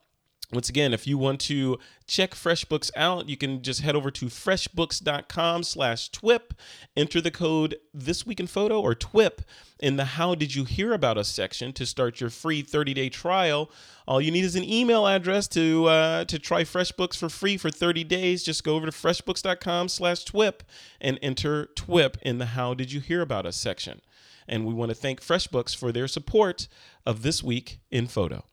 [0.53, 4.27] Once again, if you want to check FreshBooks out, you can just head over to
[4.27, 6.53] freshbooks.com slash TWIP,
[6.95, 9.41] enter the code This Week in Photo or TWIP
[9.77, 13.69] in the How Did You Hear About Us section to start your free 30-day trial.
[14.07, 17.69] All you need is an email address to uh, to try FreshBooks for free for
[17.69, 18.41] 30 days.
[18.41, 20.63] Just go over to freshbooks.com slash TWIP
[21.01, 23.99] and enter TWIP in the How Did You Hear About Us section.
[24.47, 26.69] And we want to thank FreshBooks for their support
[27.05, 28.45] of This Week in Photo.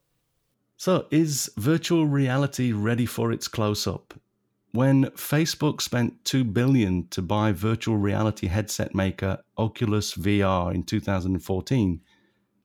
[0.77, 4.13] So, is virtual reality ready for its close up?
[4.73, 12.01] When Facebook spent 2 billion to buy virtual reality headset maker Oculus VR in 2014,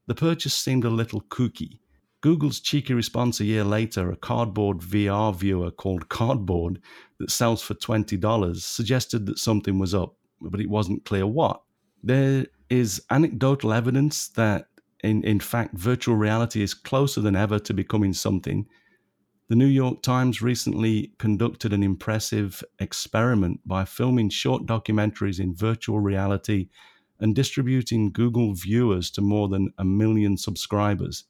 [0.07, 1.79] the purchase seemed a little kooky.
[2.19, 6.81] Google's cheeky response a year later, a cardboard VR viewer called Cardboard
[7.17, 11.61] that sells for $20, suggested that something was up, but it wasn't clear what.
[12.03, 14.67] There is anecdotal evidence that
[15.03, 18.67] in, in fact, virtual reality is closer than ever to becoming something.
[19.49, 25.99] The New York Times recently conducted an impressive experiment by filming short documentaries in virtual
[25.99, 26.69] reality
[27.19, 31.25] and distributing Google viewers to more than a million subscribers.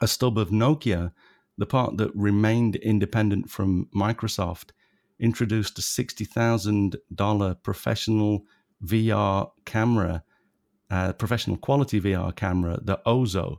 [0.00, 1.12] A stub of Nokia,
[1.58, 4.70] the part that remained independent from Microsoft,
[5.18, 8.44] introduced a $60,000 professional
[8.84, 10.22] VR camera
[10.90, 13.58] uh, professional quality VR camera, the Ozo,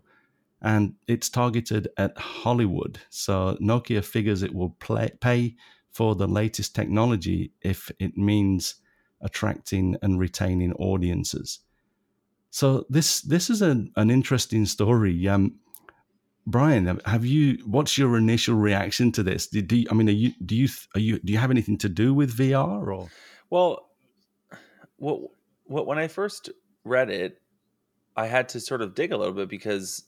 [0.61, 2.99] and it's targeted at Hollywood.
[3.09, 5.55] So Nokia figures it will play, pay
[5.91, 8.75] for the latest technology if it means
[9.21, 11.59] attracting and retaining audiences.
[12.49, 15.27] So this this is an, an interesting story.
[15.27, 15.55] Um,
[16.45, 17.57] Bryan, have you?
[17.65, 19.47] What's your initial reaction to this?
[19.47, 21.77] Do, do you, I mean, are you do you are you do you have anything
[21.79, 23.09] to do with VR or?
[23.49, 23.89] Well,
[24.95, 25.19] what
[25.65, 26.49] what when I first
[26.87, 27.41] read it,
[28.15, 30.03] I had to sort of dig a little bit because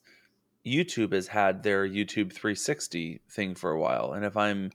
[0.65, 4.72] YouTube has had their YouTube 360 thing for a while, and if I'm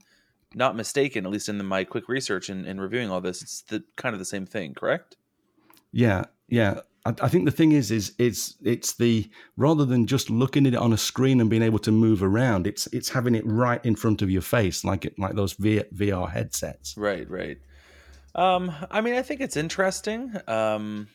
[0.55, 3.63] not mistaken, at least in the, my quick research and, and, reviewing all this, it's
[3.63, 5.17] the kind of the same thing, correct?
[5.93, 6.81] Yeah, yeah.
[7.05, 10.75] I, I, think the thing is, is it's it's the rather than just looking at
[10.75, 13.85] it on a screen and being able to move around, it's it's having it right
[13.85, 16.97] in front of your face, like it like those VR headsets.
[16.97, 17.59] Right, right.
[18.35, 20.35] Um, I mean, I think it's interesting.
[20.49, 21.09] Um,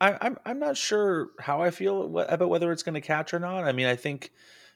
[0.00, 3.40] I, I'm I'm not sure how I feel about whether it's going to catch or
[3.40, 3.64] not.
[3.64, 4.30] I mean, I think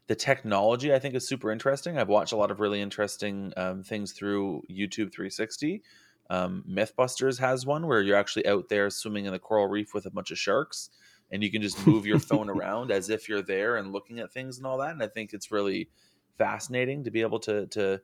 [0.09, 1.97] the technology I think is super interesting.
[1.97, 5.83] I've watched a lot of really interesting um, things through YouTube 360.
[6.29, 10.07] Um, MythBusters has one where you're actually out there swimming in the coral reef with
[10.07, 10.91] a bunch of sharks,
[11.31, 14.33] and you can just move your phone around as if you're there and looking at
[14.33, 14.91] things and all that.
[14.91, 15.89] And I think it's really
[16.37, 18.01] fascinating to be able to to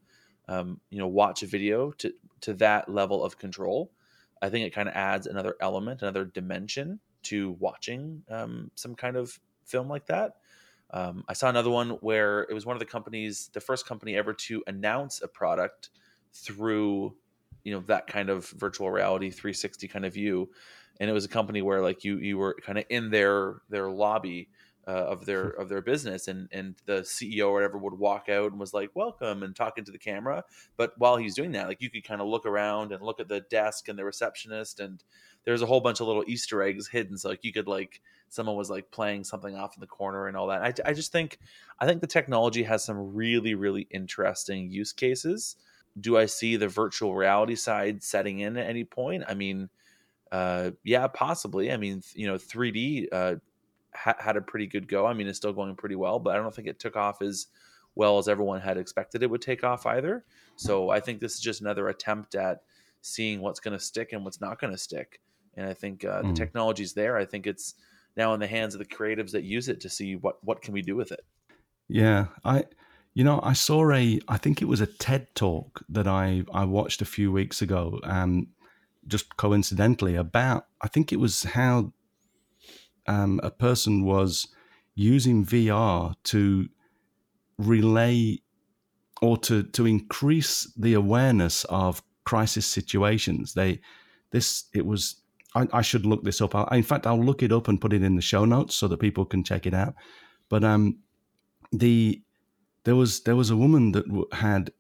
[0.47, 3.91] um, you know watch a video to to that level of control.
[4.41, 9.17] I think it kind of adds another element, another dimension to watching um, some kind
[9.17, 10.33] of film like that.
[10.91, 14.17] Um, I saw another one where it was one of the companies, the first company
[14.17, 15.91] ever to announce a product
[16.33, 17.15] through,
[17.65, 20.49] you know, that kind of virtual reality 360 kind of view,
[21.01, 23.91] and it was a company where like you you were kind of in their their
[23.91, 24.49] lobby
[24.89, 28.51] uh, of their of their business and and the CEO or whatever would walk out
[28.51, 30.43] and was like welcome and talking to the camera.
[30.79, 33.29] But while he's doing that like you could kind of look around and look at
[33.29, 35.05] the desk and the receptionist and
[35.45, 37.19] there's a whole bunch of little Easter eggs hidden.
[37.19, 40.37] So like you could like someone was like playing something off in the corner and
[40.39, 40.63] all that.
[40.63, 41.39] I, I just think
[41.79, 45.57] I think the technology has some really really interesting use cases.
[46.01, 49.25] Do I see the virtual reality side setting in at any point?
[49.29, 49.69] I mean
[50.33, 51.73] uh, yeah, possibly.
[51.73, 53.37] I mean, you know, 3D uh,
[53.95, 55.07] ha- had a pretty good go.
[55.07, 57.47] I mean, it's still going pretty well, but I don't think it took off as
[57.95, 60.25] well as everyone had expected it would take off either.
[60.57, 62.63] So I think this is just another attempt at
[63.03, 65.21] seeing what's going to stick and what's not going to stick.
[65.57, 66.23] And I think uh, mm.
[66.23, 66.35] the hmm.
[66.35, 67.17] technology's there.
[67.17, 67.75] I think it's
[68.17, 70.75] now in the hands of the creatives that use it to see what what can
[70.75, 71.25] we do with it.
[71.89, 72.65] Yeah, I
[73.15, 76.65] you know, I saw a I think it was a TED talk that I I
[76.65, 78.49] watched a few weeks ago um
[79.07, 81.93] just coincidentally about I think it was how
[83.09, 84.49] um, a person was
[84.95, 86.69] using VR to
[87.59, 88.39] relay
[89.21, 93.55] or to to increase the awareness of crisis situations.
[93.55, 93.81] They
[94.31, 95.23] this it was.
[95.55, 96.55] I, I should look this up.
[96.55, 98.87] I, in fact, I'll look it up and put it in the show notes so
[98.89, 99.95] that people can check it out.
[100.51, 100.99] But um,
[101.73, 102.23] the
[102.85, 104.71] there was there was a woman that had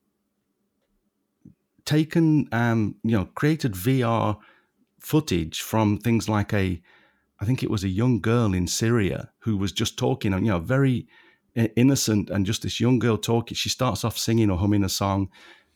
[1.85, 4.37] taken um, you know created VR
[5.01, 6.83] footage from things like a
[7.41, 10.59] I think it was a young girl in Syria who was just talking, you know,
[10.59, 11.07] very
[11.55, 13.55] innocent and just this young girl talking.
[13.55, 15.31] She starts off singing or humming a song,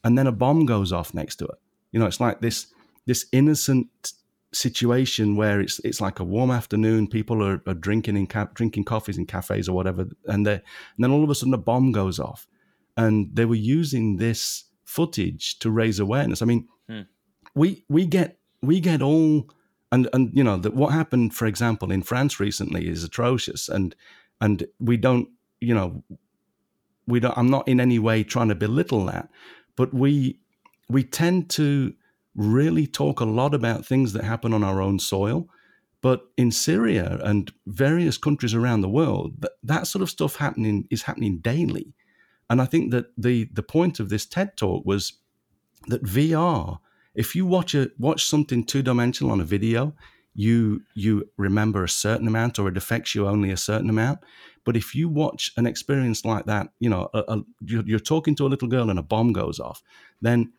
[0.05, 1.59] and then a bomb goes off next to her.
[1.93, 2.67] You know, it's like this
[3.07, 4.13] this innocent
[4.53, 7.09] situation where it's it's like a warm afternoon.
[7.09, 10.63] People are, are drinking in ca- drinking coffees in cafes or whatever, and they and
[10.99, 12.47] then all of a sudden a bomb goes off,
[12.97, 16.43] and they were using this footage to raise awareness.
[16.43, 17.03] I mean, hmm.
[17.55, 19.49] we we get we get all
[19.93, 23.95] and and you know that what happened, for example, in France recently is atrocious, and
[24.41, 25.29] and we don't
[25.61, 26.03] you know
[27.07, 27.37] we don't.
[27.37, 29.29] I'm not in any way trying to belittle that,
[29.77, 30.41] but we
[30.89, 31.95] we tend to
[32.35, 35.49] really talk a lot about things that happen on our own soil.
[36.01, 40.89] But in Syria and various countries around the world, that, that sort of stuff happening
[40.91, 41.95] is happening daily.
[42.51, 45.13] And I think that the the point of this TED talk was
[45.87, 46.79] that VR,
[47.15, 49.95] if you watch a watch something two dimensional on a video,
[50.35, 54.21] you you remember a certain amount or it affects you only a certain amount.
[54.65, 58.37] But if you watch an experience like that, you know, a, a, you're, you're talking
[58.37, 59.83] to a little girl and a bomb goes off,
[60.21, 60.53] then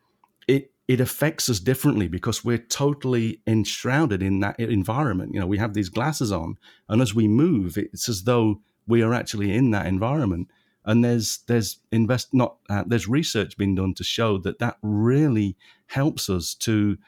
[0.46, 5.32] it it affects us differently because we're totally enshrouded in that environment.
[5.32, 9.02] You know, we have these glasses on, and as we move, it's as though we
[9.02, 10.48] are actually in that environment.
[10.84, 15.56] And there's there's invest not uh, there's research being done to show that that really
[15.86, 16.98] helps us to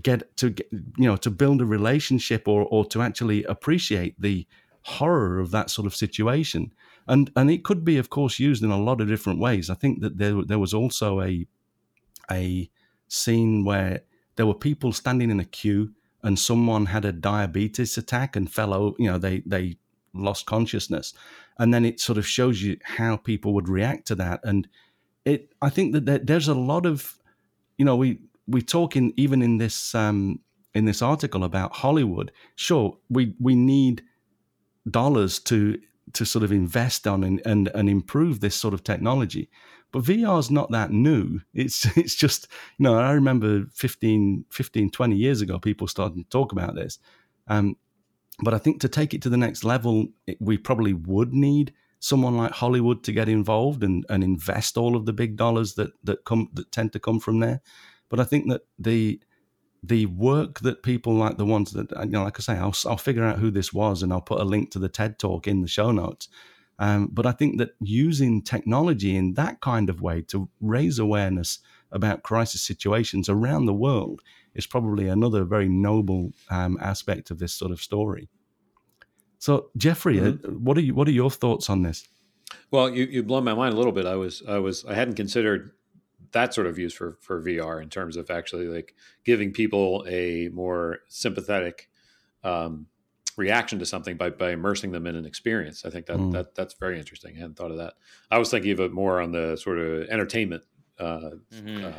[0.00, 4.46] get to get, you know to build a relationship or or to actually appreciate the
[4.82, 6.72] horror of that sort of situation.
[7.06, 9.68] And and it could be, of course, used in a lot of different ways.
[9.70, 11.46] I think that there there was also a
[12.30, 12.70] a
[13.08, 14.02] scene where
[14.36, 15.92] there were people standing in a queue
[16.22, 19.76] and someone had a diabetes attack and fell over, you know, they, they
[20.14, 21.12] lost consciousness.
[21.58, 24.40] And then it sort of shows you how people would react to that.
[24.44, 24.68] And
[25.24, 27.16] it, I think that there's a lot of,
[27.78, 30.40] you know, we, we talk in, even in this, um,
[30.74, 32.32] in this article about Hollywood.
[32.56, 34.02] Sure, we, we need
[34.90, 35.78] dollars to,
[36.12, 39.48] to sort of invest on and, and, and improve this sort of technology.
[39.94, 41.40] But VR is not that new.
[41.54, 42.48] It's it's just,
[42.78, 46.98] you know, I remember 15, 15 20 years ago, people started to talk about this.
[47.46, 47.76] Um,
[48.40, 51.72] but I think to take it to the next level, it, we probably would need
[52.00, 55.92] someone like Hollywood to get involved and, and invest all of the big dollars that
[56.02, 57.60] that come that tend to come from there.
[58.08, 59.20] But I think that the
[59.82, 62.96] the work that people like the ones that you know, like I say, I'll I'll
[62.96, 65.62] figure out who this was and I'll put a link to the TED talk in
[65.62, 66.28] the show notes.
[66.78, 71.60] Um, but I think that using technology in that kind of way to raise awareness
[71.92, 74.22] about crisis situations around the world
[74.54, 78.28] is probably another very noble um, aspect of this sort of story.
[79.38, 80.46] So, Jeffrey, uh, mm-hmm.
[80.46, 82.08] uh, what are you, what are your thoughts on this?
[82.70, 84.06] Well, you you blown my mind a little bit.
[84.06, 85.72] I was I was I hadn't considered
[86.32, 88.94] that sort of use for for VR in terms of actually like
[89.24, 91.88] giving people a more sympathetic
[92.42, 92.86] um,
[93.36, 95.84] reaction to something by, by immersing them in an experience.
[95.84, 96.32] I think that, mm.
[96.32, 97.36] that that's very interesting.
[97.36, 97.94] I hadn't thought of that.
[98.30, 100.62] I was thinking of it more on the sort of entertainment
[100.98, 101.84] uh, mm-hmm.
[101.84, 101.92] uh,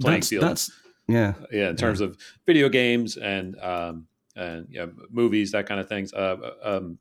[0.00, 0.44] playing that's, field.
[0.44, 0.70] That's
[1.08, 1.68] yeah, yeah.
[1.70, 2.08] In terms yeah.
[2.08, 6.12] of video games and um, and you know, movies, that kind of things.
[6.12, 6.98] Uh, um,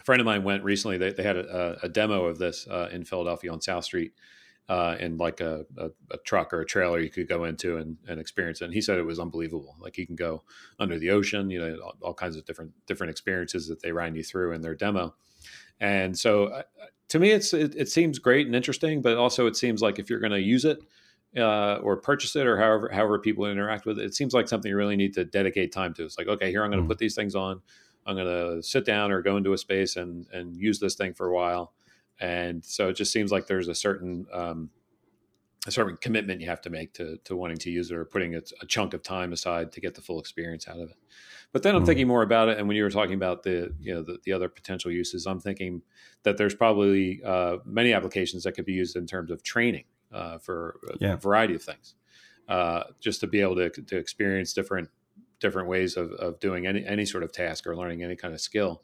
[0.00, 0.98] a friend of mine went recently.
[0.98, 4.12] They, they had a, a demo of this uh, in Philadelphia on South Street,
[4.68, 7.96] uh, in like a, a, a, truck or a trailer you could go into and,
[8.08, 8.66] and experience it.
[8.66, 9.76] And he said it was unbelievable.
[9.78, 10.42] Like you can go
[10.80, 14.16] under the ocean, you know, all, all kinds of different different experiences that they ran
[14.16, 15.14] you through in their demo.
[15.80, 16.62] And so, uh,
[17.08, 20.08] to me, it's it, it, seems great and interesting, but also it seems like if
[20.08, 20.82] you're going to use it
[21.36, 24.70] uh, or purchase it or however however people interact with it, it seems like something
[24.70, 26.04] you really need to dedicate time to.
[26.04, 26.88] It's like okay, here I'm going to mm.
[26.88, 27.60] put these things on.
[28.04, 31.14] I'm going to sit down or go into a space and and use this thing
[31.14, 31.72] for a while
[32.22, 34.70] and so it just seems like there's a certain um,
[35.66, 38.34] a certain commitment you have to make to to wanting to use it or putting
[38.36, 40.96] a, a, chunk of time aside to get the full experience out of it.
[41.52, 41.86] But then I'm mm-hmm.
[41.86, 44.32] thinking more about it, and when you were talking about the you know the, the
[44.32, 45.82] other potential uses, I'm thinking
[46.22, 50.38] that there's probably uh, many applications that could be used in terms of training uh,
[50.38, 51.14] for yeah.
[51.14, 51.94] a variety of things,
[52.48, 54.88] uh, just to be able to to experience different
[55.40, 58.40] different ways of, of doing any any sort of task or learning any kind of
[58.40, 58.82] skill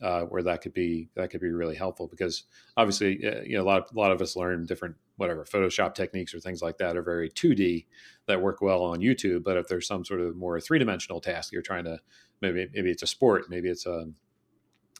[0.00, 2.44] uh, where that could be that could be really helpful because
[2.76, 5.94] obviously uh, you know a lot of, a lot of us learn different whatever Photoshop
[5.94, 7.86] techniques or things like that are very 2D
[8.26, 9.42] that work well on YouTube.
[9.42, 11.98] But if there's some sort of more three dimensional task you're trying to
[12.40, 14.06] maybe maybe it's a sport, maybe it's a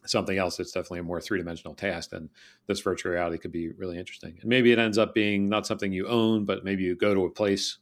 [0.06, 2.30] something else that's definitely a more three dimensional task, then
[2.66, 4.38] this virtual reality could be really interesting.
[4.40, 7.24] And maybe it ends up being not something you own, but maybe you go to
[7.24, 7.78] a place.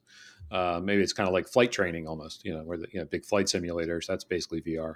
[0.50, 3.06] Uh, maybe it's kind of like flight training almost, you know, where the you know,
[3.06, 4.94] big flight simulators, that's basically VR.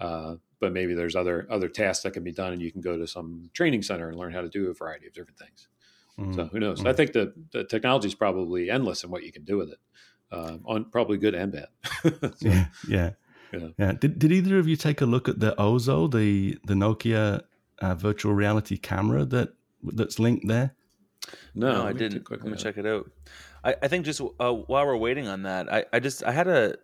[0.00, 2.96] Uh, but maybe there's other other tasks that can be done, and you can go
[2.96, 5.68] to some training center and learn how to do a variety of different things.
[6.18, 6.34] Mm-hmm.
[6.34, 6.80] So who knows?
[6.80, 6.88] Mm-hmm.
[6.88, 9.78] I think the, the technology is probably endless in what you can do with it,
[10.30, 11.68] uh, on probably good and bad.
[12.02, 13.10] so, yeah, yeah.
[13.52, 13.68] Yeah.
[13.78, 13.92] yeah.
[13.92, 17.42] Did, did either of you take a look at the Ozo, the the Nokia
[17.80, 20.74] uh, virtual reality camera that that's linked there?
[21.54, 22.30] No, no I didn't.
[22.30, 23.10] Let me check it out.
[23.64, 26.48] I, I think just uh, while we're waiting on that, I, I just I had
[26.48, 26.76] a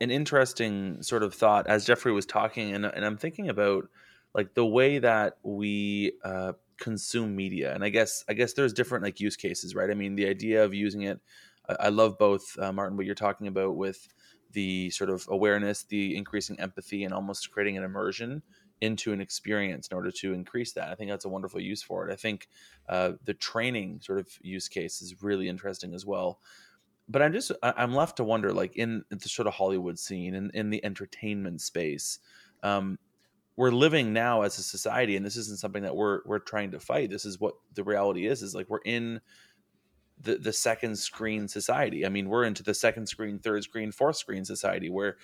[0.00, 3.88] an interesting sort of thought as Jeffrey was talking, and and I'm thinking about
[4.34, 9.04] like the way that we uh, consume media, and I guess I guess there's different
[9.04, 9.90] like use cases, right?
[9.90, 11.20] I mean, the idea of using it.
[11.68, 14.08] I, I love both, uh, Martin, what you're talking about with
[14.52, 18.42] the sort of awareness, the increasing empathy, and almost creating an immersion
[18.80, 20.88] into an experience in order to increase that.
[20.88, 22.12] I think that's a wonderful use for it.
[22.12, 22.48] I think
[22.88, 26.40] uh, the training sort of use case is really interesting as well.
[27.08, 30.50] But I'm just I'm left to wonder, like in the sort of Hollywood scene and
[30.52, 32.20] in, in the entertainment space,
[32.62, 32.98] um,
[33.56, 36.78] we're living now as a society, and this isn't something that we're we're trying to
[36.78, 37.10] fight.
[37.10, 38.42] This is what the reality is.
[38.42, 39.20] Is like we're in
[40.22, 42.04] the the second screen society.
[42.04, 45.16] I mean, we're into the second screen, third screen, fourth screen society where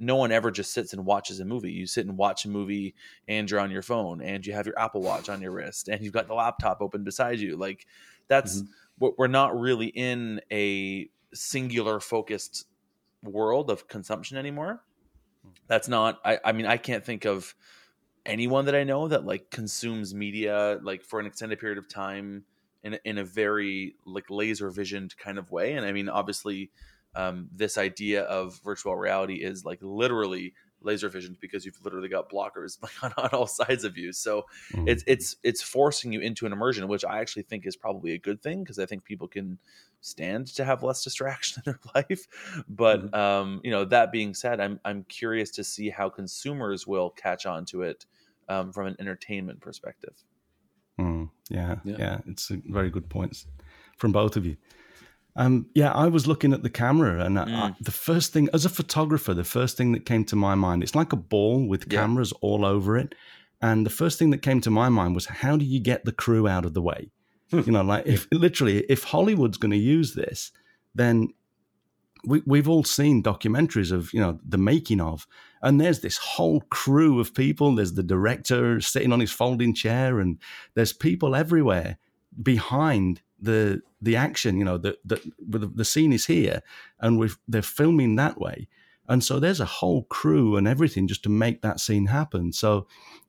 [0.00, 1.72] no one ever just sits and watches a movie.
[1.72, 2.94] You sit and watch a movie
[3.26, 6.02] and you're on your phone and you have your Apple Watch on your wrist and
[6.02, 7.56] you've got the laptop open beside you.
[7.56, 7.86] Like
[8.28, 8.70] that's mm-hmm.
[8.98, 12.66] what we're not really in a singular focused
[13.22, 14.82] world of consumption anymore.
[15.66, 17.54] That's not I, I mean, I can't think of
[18.24, 22.44] anyone that I know that like consumes media like for an extended period of time
[22.82, 25.74] in a, in a very like laser visioned kind of way.
[25.74, 26.70] And I mean, obviously,
[27.14, 32.30] um, this idea of virtual reality is like literally laser visioned because you've literally got
[32.30, 34.12] blockers on, on all sides of you.
[34.12, 34.88] So mm-hmm.
[34.88, 38.18] it's it's it's forcing you into an immersion, which I actually think is probably a
[38.18, 39.58] good thing because I think people can
[40.00, 42.26] stand to have less distraction in their life.
[42.68, 43.14] But mm-hmm.
[43.14, 47.46] um, you know, that being said, I'm I'm curious to see how consumers will catch
[47.46, 48.06] on to it
[48.48, 50.14] um, from an entertainment perspective.
[50.98, 53.46] Mm, yeah, yeah, yeah, It's a very good points
[53.96, 54.56] from both of you.
[55.36, 57.54] Um, yeah, I was looking at the camera, and mm.
[57.54, 60.82] I, the first thing, as a photographer, the first thing that came to my mind,
[60.82, 62.00] it's like a ball with yeah.
[62.00, 63.14] cameras all over it.
[63.60, 66.12] And the first thing that came to my mind was, how do you get the
[66.12, 67.10] crew out of the way?
[67.50, 67.60] Hmm.
[67.66, 70.52] you know, like if literally, if Hollywood's going to use this,
[70.94, 71.28] then
[72.24, 75.26] we, we've all seen documentaries of you know the making of
[75.62, 77.74] and there's this whole crew of people.
[77.74, 80.38] There's the director sitting on his folding chair and
[80.74, 81.98] there's people everywhere
[82.42, 86.60] behind the the action you know the the, the scene is here
[87.00, 88.68] and we they're filming that way.
[89.10, 92.52] And so there's a whole crew and everything just to make that scene happen.
[92.52, 92.86] So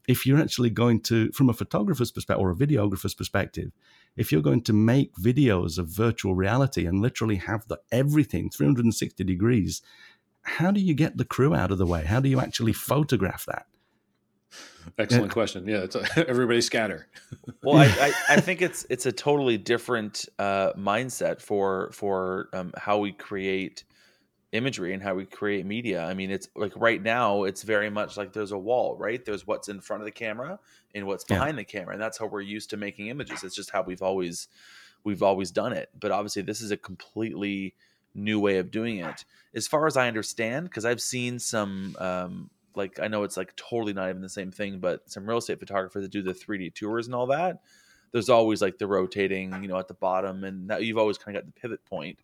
[0.10, 3.72] if you're actually going to from a photographer's perspective or a videographer's perspective
[4.20, 9.24] if you're going to make videos of virtual reality and literally have the everything 360
[9.24, 9.82] degrees,
[10.58, 12.04] how do you get the crew out of the way?
[12.04, 13.66] How do you actually photograph that?
[14.98, 15.34] Excellent yeah.
[15.34, 15.68] question.
[15.68, 17.08] Yeah, it's a, everybody scatter.
[17.64, 22.74] well, I, I, I, think it's it's a totally different uh, mindset for for um,
[22.78, 23.84] how we create
[24.52, 26.04] imagery and how we create media.
[26.04, 29.24] I mean, it's like right now, it's very much like there's a wall, right?
[29.24, 30.60] There's what's in front of the camera
[30.96, 31.62] and what's behind yeah.
[31.62, 33.44] the camera, and that's how we're used to making images.
[33.44, 34.48] It's just how we've always
[35.04, 35.90] we've always done it.
[36.00, 37.76] But obviously, this is a completely
[38.14, 40.66] new way of doing it, as far as I understand.
[40.66, 44.52] Because I've seen some, um, like I know it's like totally not even the same
[44.52, 47.62] thing, but some real estate photographers that do the 3D tours and all that.
[48.12, 51.38] There's always like the rotating, you know, at the bottom, and that you've always kind
[51.38, 52.20] of got the pivot point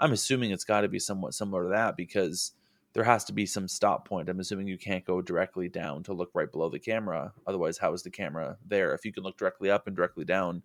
[0.00, 2.52] I'm assuming it's got to be somewhat similar to that because
[2.94, 4.28] there has to be some stop point.
[4.28, 7.32] I'm assuming you can't go directly down to look right below the camera.
[7.46, 8.94] Otherwise, how is the camera there?
[8.94, 10.62] If you can look directly up and directly down,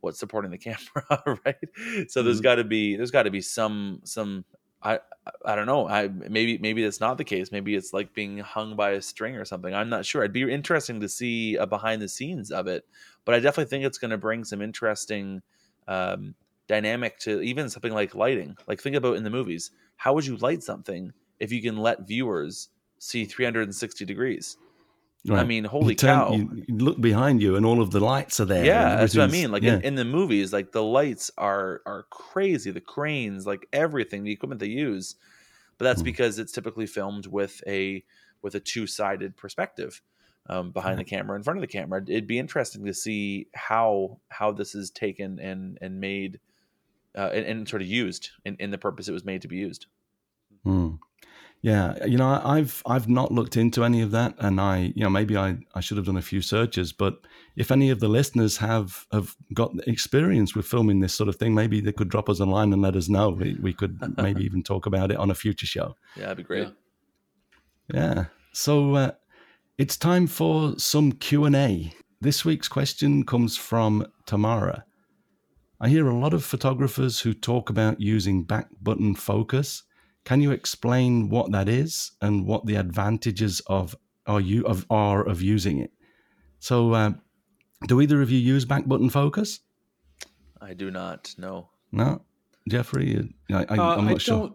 [0.00, 1.56] what's supporting the camera, right?
[1.64, 2.24] So mm-hmm.
[2.24, 4.44] there's got to be there's got to be some some
[4.82, 5.00] I
[5.44, 5.88] I don't know.
[5.88, 7.50] I maybe maybe that's not the case.
[7.50, 9.74] Maybe it's like being hung by a string or something.
[9.74, 10.22] I'm not sure.
[10.22, 12.84] It'd be interesting to see a behind the scenes of it,
[13.24, 15.42] but I definitely think it's going to bring some interesting
[15.88, 16.34] um,
[16.68, 18.56] dynamic to even something like lighting.
[18.66, 22.06] Like think about in the movies, how would you light something if you can let
[22.06, 22.68] viewers
[22.98, 24.56] see 360 degrees?
[25.28, 25.40] Right.
[25.40, 26.32] I mean, holy you turn, cow!
[26.32, 28.64] You, you, look behind you, and all of the lights are there.
[28.64, 29.50] Yeah, that's what I mean.
[29.50, 29.74] Like yeah.
[29.74, 32.70] in, in, the movies, like the lights are are crazy.
[32.70, 35.16] The cranes, like everything, the equipment they use.
[35.78, 36.06] But that's mm.
[36.06, 38.04] because it's typically filmed with a
[38.42, 40.00] with a two sided perspective
[40.48, 42.02] um, behind the camera, in front of the camera.
[42.06, 46.40] It'd be interesting to see how how this is taken and and made
[47.16, 49.56] uh, and, and, sort of used in, in the purpose it was made to be
[49.56, 49.86] used.
[50.66, 50.98] Mm.
[51.66, 55.10] Yeah, you know, I've I've not looked into any of that, and I, you know,
[55.10, 56.92] maybe I, I should have done a few searches.
[56.92, 57.18] But
[57.56, 61.56] if any of the listeners have have got experience with filming this sort of thing,
[61.56, 63.30] maybe they could drop us a line and let us know.
[63.30, 65.96] We, we could maybe even talk about it on a future show.
[66.14, 66.68] Yeah, that'd be great.
[67.92, 68.14] Yeah.
[68.14, 68.24] yeah.
[68.52, 69.10] So uh,
[69.76, 71.92] it's time for some Q and A.
[72.20, 74.84] This week's question comes from Tamara.
[75.80, 79.82] I hear a lot of photographers who talk about using back button focus
[80.26, 83.94] can you explain what that is and what the advantages of
[84.26, 85.92] are you of are of using it?
[86.58, 87.12] So, uh,
[87.86, 89.60] do either of you use back button focus?
[90.60, 91.32] I do not.
[91.38, 91.70] No.
[91.92, 92.22] No,
[92.68, 93.32] Jeffrey.
[93.50, 94.52] I, am uh, not sure.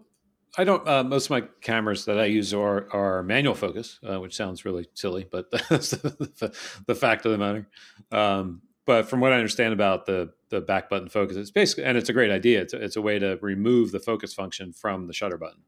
[0.58, 0.86] I don't.
[0.86, 4.66] Uh, most of my cameras that I use are are manual focus, uh, which sounds
[4.66, 6.54] really silly, but that's the,
[6.86, 7.66] the, fact of the matter.
[8.10, 11.96] Um, but from what I understand about the the back button focus, it's basically and
[11.96, 12.60] it's a great idea.
[12.62, 15.62] It's a, it's a way to remove the focus function from the shutter button,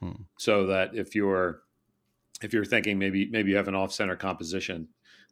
[0.00, 0.22] hmm.
[0.38, 1.62] so that if you're
[2.42, 4.88] if you're thinking maybe maybe you have an off center composition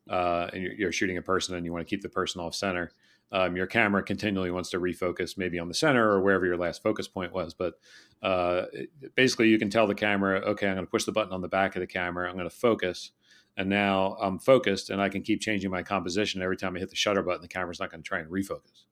[0.08, 2.54] uh, and you're, you're, shooting a person and you want to keep the person off
[2.54, 2.90] center,
[3.32, 6.82] um, your camera continually wants to refocus maybe on the center or wherever your last
[6.82, 7.54] focus point was.
[7.54, 7.74] But
[8.22, 8.66] uh,
[9.14, 11.48] basically, you can tell the camera, okay, I'm going to push the button on the
[11.48, 12.28] back of the camera.
[12.28, 13.10] I'm going to focus
[13.56, 16.90] and now I'm focused and I can keep changing my composition every time I hit
[16.90, 17.42] the shutter button.
[17.42, 18.84] The camera's not going to try and refocus.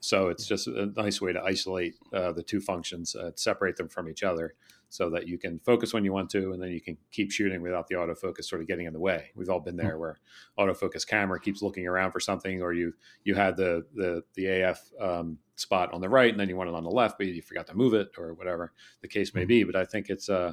[0.00, 3.88] So it's just a nice way to isolate uh, the two functions, uh, separate them
[3.88, 4.54] from each other,
[4.92, 7.62] so that you can focus when you want to, and then you can keep shooting
[7.62, 9.30] without the autofocus sort of getting in the way.
[9.34, 10.18] We've all been there, where
[10.58, 12.92] autofocus camera keeps looking around for something, or you
[13.24, 16.68] you had the the the AF um, spot on the right, and then you want
[16.68, 19.46] it on the left, but you forgot to move it, or whatever the case may
[19.46, 19.64] be.
[19.64, 20.52] But I think it's uh,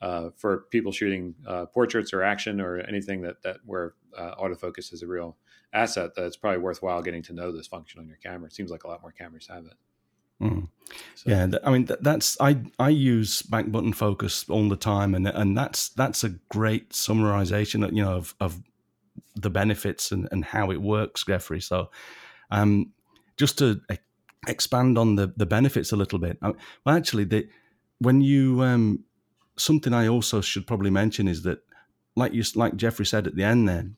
[0.00, 4.94] uh, for people shooting uh, portraits or action or anything that that where uh, autofocus
[4.94, 5.36] is a real
[5.74, 8.46] asset, that it's probably worthwhile getting to know this function on your camera.
[8.46, 9.74] It seems like a lot more cameras have it.
[10.42, 10.68] Mm.
[11.14, 11.30] So.
[11.30, 15.56] Yeah, I mean that's I I use back button focus all the time, and and
[15.56, 18.62] that's that's a great summarization, of you know, of of
[19.34, 21.60] the benefits and, and how it works, Jeffrey.
[21.60, 21.90] So,
[22.50, 22.92] um,
[23.36, 23.80] just to
[24.46, 26.38] expand on the the benefits a little bit.
[26.42, 26.52] Uh,
[26.84, 27.48] well, actually, the
[27.98, 29.04] when you um,
[29.56, 31.60] something I also should probably mention is that,
[32.16, 33.90] like you, like Jeffrey said at the end, there,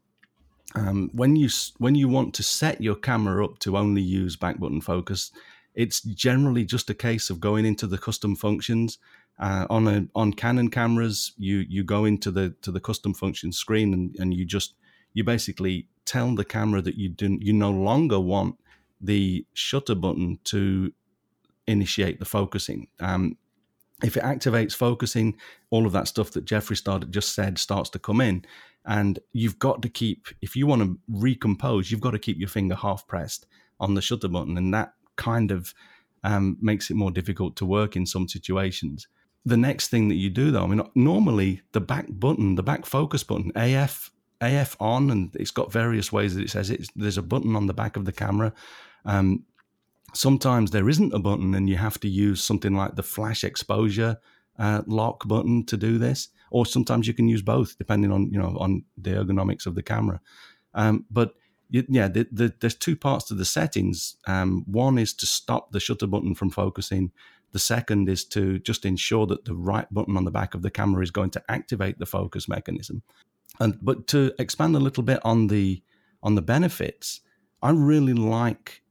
[0.74, 4.58] um, when you when you want to set your camera up to only use back
[4.58, 5.32] button focus,
[5.76, 8.98] it's generally just a case of going into the custom functions.
[9.38, 13.52] Uh, on a on Canon cameras, you you go into the to the custom function
[13.52, 14.74] screen and, and you just
[15.12, 18.56] you basically tell the camera that you do you no longer want
[19.00, 20.92] the shutter button to
[21.66, 22.88] initiate the focusing.
[22.98, 23.36] Um,
[24.02, 25.36] if it activates focusing,
[25.70, 28.44] all of that stuff that Jeffrey started just said starts to come in.
[28.84, 32.48] And you've got to keep, if you want to recompose, you've got to keep your
[32.48, 33.46] finger half pressed
[33.80, 34.56] on the shutter button.
[34.56, 35.74] And that kind of
[36.24, 39.06] um, makes it more difficult to work in some situations.
[39.44, 42.84] The next thing that you do, though, I mean, normally the back button, the back
[42.84, 44.10] focus button, AF,
[44.40, 46.88] AF on, and it's got various ways that it says it.
[46.96, 48.52] There's a button on the back of the camera.
[49.04, 49.44] Um,
[50.16, 54.18] sometimes there isn't a button and you have to use something like the flash exposure
[54.58, 58.38] uh, lock button to do this or sometimes you can use both depending on you
[58.38, 60.20] know on the ergonomics of the camera
[60.74, 61.34] um, but
[61.70, 64.16] yeah the, the, there's two parts to the settings.
[64.26, 67.12] Um, one is to stop the shutter button from focusing.
[67.52, 70.70] The second is to just ensure that the right button on the back of the
[70.70, 73.02] camera is going to activate the focus mechanism.
[73.60, 75.82] And but to expand a little bit on the
[76.22, 77.20] on the benefits
[77.62, 78.82] i really like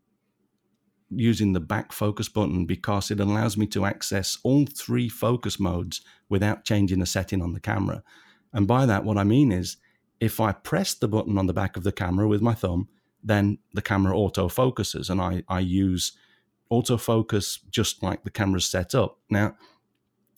[1.09, 6.01] using the back focus button because it allows me to access all three focus modes
[6.29, 8.03] without changing a setting on the camera.
[8.53, 9.77] And by that, what I mean is
[10.19, 12.87] if I press the button on the back of the camera with my thumb,
[13.23, 16.13] then the camera auto focuses and I, I use
[16.71, 19.17] autofocus just like the camera's set up.
[19.29, 19.55] Now,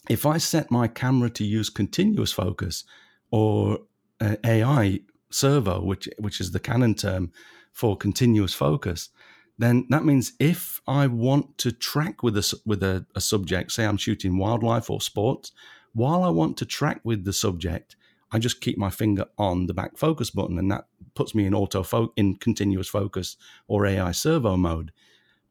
[0.09, 2.83] if I set my camera to use continuous focus
[3.31, 3.79] or
[4.21, 7.31] uh, AI servo, which which is the Canon term
[7.73, 9.09] for continuous focus,
[9.57, 13.85] then that means if I want to track with a, with a, a subject, say
[13.85, 15.51] I'm shooting wildlife or sports,
[15.93, 17.95] while I want to track with the subject,
[18.31, 21.53] I just keep my finger on the back focus button, and that puts me in
[21.53, 24.91] auto fo- in continuous focus or AI servo mode.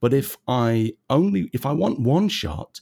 [0.00, 2.80] But if I only if I want one shot,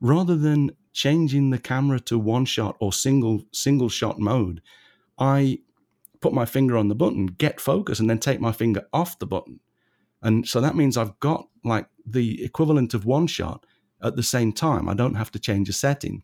[0.00, 4.62] rather than changing the camera to one shot or single single shot mode,
[5.18, 5.58] I
[6.20, 9.26] put my finger on the button, get focus, and then take my finger off the
[9.26, 9.60] button.
[10.22, 13.66] And so that means I've got like the equivalent of one shot
[14.02, 14.88] at the same time.
[14.88, 16.22] I don't have to change a setting.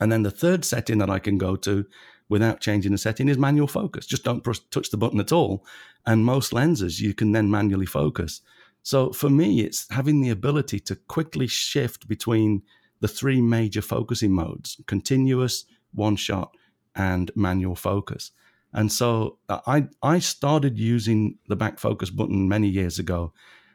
[0.00, 1.84] And then the third setting that I can go to
[2.28, 4.06] without changing the setting is manual focus.
[4.06, 5.64] Just don't press, touch the button at all.
[6.06, 8.40] And most lenses, you can then manually focus.
[8.82, 12.62] So for me, it's having the ability to quickly shift between
[13.00, 16.56] the three major focusing modes continuous, one shot
[16.94, 18.32] and manual focus.
[18.72, 23.32] And so uh, I I started using the back focus button many years ago.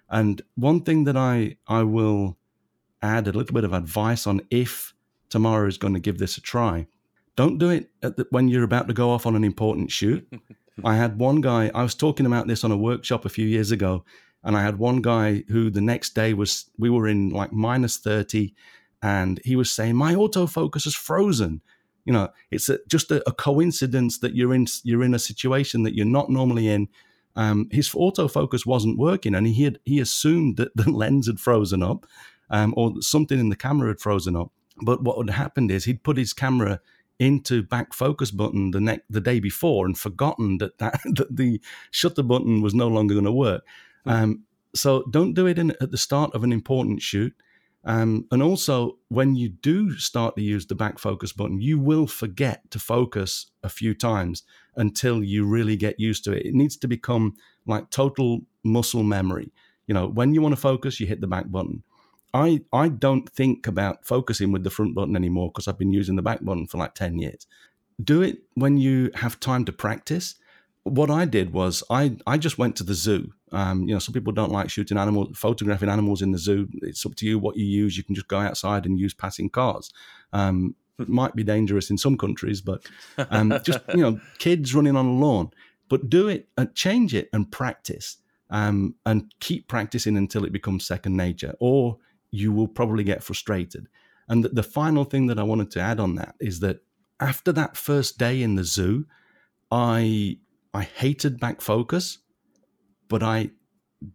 [0.10, 2.38] And one thing that I I will
[3.02, 4.94] add a little bit of advice on if
[5.30, 6.88] Tamara is going to give this a try.
[7.36, 10.28] Don't do it the, when you're about to go off on an important shoot.
[10.84, 13.72] I had one guy, I was talking about this on a workshop a few years
[13.72, 14.04] ago,
[14.44, 17.98] and I had one guy who the next day was, we were in like minus
[17.98, 18.54] 30,
[19.02, 21.62] and he was saying, My autofocus is frozen.
[22.06, 25.84] You know it's a, just a, a, coincidence that you're in you're in a situation
[25.84, 26.90] that you're not normally in.
[27.38, 31.82] Um, his autofocus wasn't working and he had he assumed that the lens had frozen
[31.82, 32.06] up
[32.50, 34.52] um, or something in the camera had frozen up.
[34.82, 36.82] But what had happened is he'd put his camera
[37.20, 41.62] into back focus button the next the day before and forgotten that that, that the
[41.92, 43.64] shutter button was no longer going to work
[44.04, 44.10] hmm.
[44.10, 44.44] um,
[44.76, 47.34] so don't do it in, at the start of an important shoot
[47.86, 52.08] um, and also, when you do start to use the back focus button, you will
[52.08, 54.44] forget to focus a few times
[54.76, 56.46] until you really get used to it.
[56.46, 57.36] It needs to become
[57.66, 59.52] like total muscle memory.
[59.88, 61.84] You know, when you want to focus, you hit the back button.
[62.34, 66.16] I, I don't think about focusing with the front button anymore because I've been using
[66.16, 67.46] the back button for like 10 years.
[68.04, 70.36] Do it when you have time to practice
[70.84, 73.34] what I did was I I just went to the zoo.
[73.52, 76.68] Um, you know, some people don't like shooting animals, photographing animals in the zoo.
[76.82, 77.98] It's up to you what you use.
[77.98, 79.92] You can just go outside and use passing cars.
[80.34, 82.86] Um, it might be dangerous in some countries, but
[83.30, 85.52] um, just you know, kids running on a lawn.
[85.90, 88.18] But do it and change it and practice,
[88.50, 91.98] um, and keep practicing until it becomes second nature, or
[92.34, 93.88] you will probably get frustrated.
[94.28, 96.80] And the, final thing that I wanted to add on that is that
[97.20, 99.06] after that first day in the zoo,
[99.72, 100.40] I
[100.74, 102.18] I hated back focus,
[103.08, 103.52] but I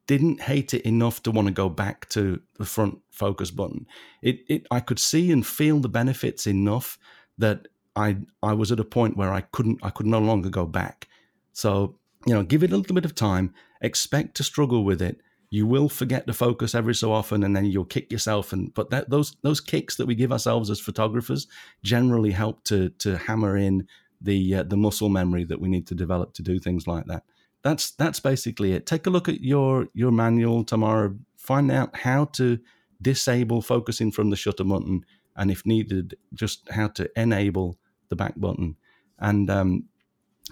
[0.09, 3.87] didn't hate it enough to want to go back to the front focus button.
[4.21, 6.99] It, it I could see and feel the benefits enough
[7.39, 10.67] that I I was at a point where I couldn't I could no longer go
[10.67, 11.07] back.
[11.53, 13.55] So you know, give it a little bit of time.
[13.81, 15.21] Expect to struggle with it.
[15.51, 18.53] You will forget to focus every so often, and then you'll kick yourself.
[18.53, 21.47] And but that those those kicks that we give ourselves as photographers
[21.83, 23.87] generally help to to hammer in
[24.21, 27.23] the uh, the muscle memory that we need to develop to do things like that.
[27.63, 28.87] That's that's basically it.
[28.87, 31.15] Take a look at your your manual Tamara.
[31.37, 32.59] Find out how to
[33.01, 35.05] disable focusing from the shutter button,
[35.37, 37.79] and if needed, just how to enable
[38.09, 38.77] the back button.
[39.19, 39.85] And um,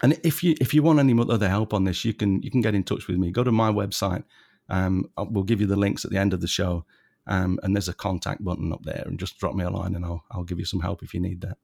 [0.02, 2.60] and if you if you want any other help on this, you can you can
[2.60, 3.30] get in touch with me.
[3.30, 4.24] Go to my website.
[4.68, 6.84] Um, we'll give you the links at the end of the show,
[7.26, 10.04] um, and there's a contact button up there, and just drop me a line, and
[10.04, 11.58] I'll I'll give you some help if you need that.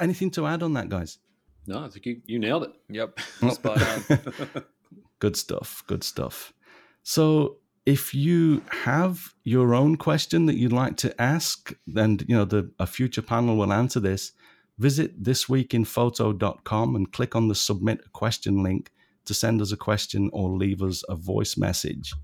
[0.00, 1.18] Anything to add on that, guys?
[1.66, 2.72] No, I think you, you nailed it.
[2.88, 3.20] Yep.
[3.50, 4.64] Spot on.
[5.18, 5.82] good stuff.
[5.86, 6.52] Good stuff.
[7.02, 12.44] So if you have your own question that you'd like to ask, then you know
[12.44, 14.32] the a future panel will answer this.
[14.78, 18.90] Visit thisweekinphoto.com and click on the submit a question link
[19.24, 22.14] to send us a question or leave us a voice message.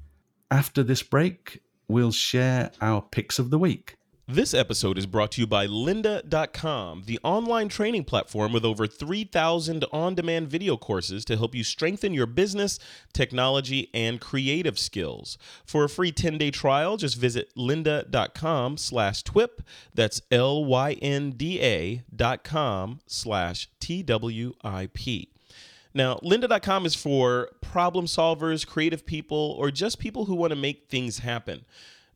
[0.51, 3.97] After this break, we'll share our picks of the week.
[4.27, 9.85] This episode is brought to you by lynda.com, the online training platform with over 3,000
[9.93, 12.79] on demand video courses to help you strengthen your business,
[13.13, 15.37] technology, and creative skills.
[15.67, 19.61] For a free 10 day trial, just visit lynda.com slash TWIP.
[19.93, 25.34] That's L Y N D A dot com slash T W I P.
[25.95, 30.89] Now, lynda.com is for problem solvers, creative people, or just people who want to make
[30.89, 31.65] things happen.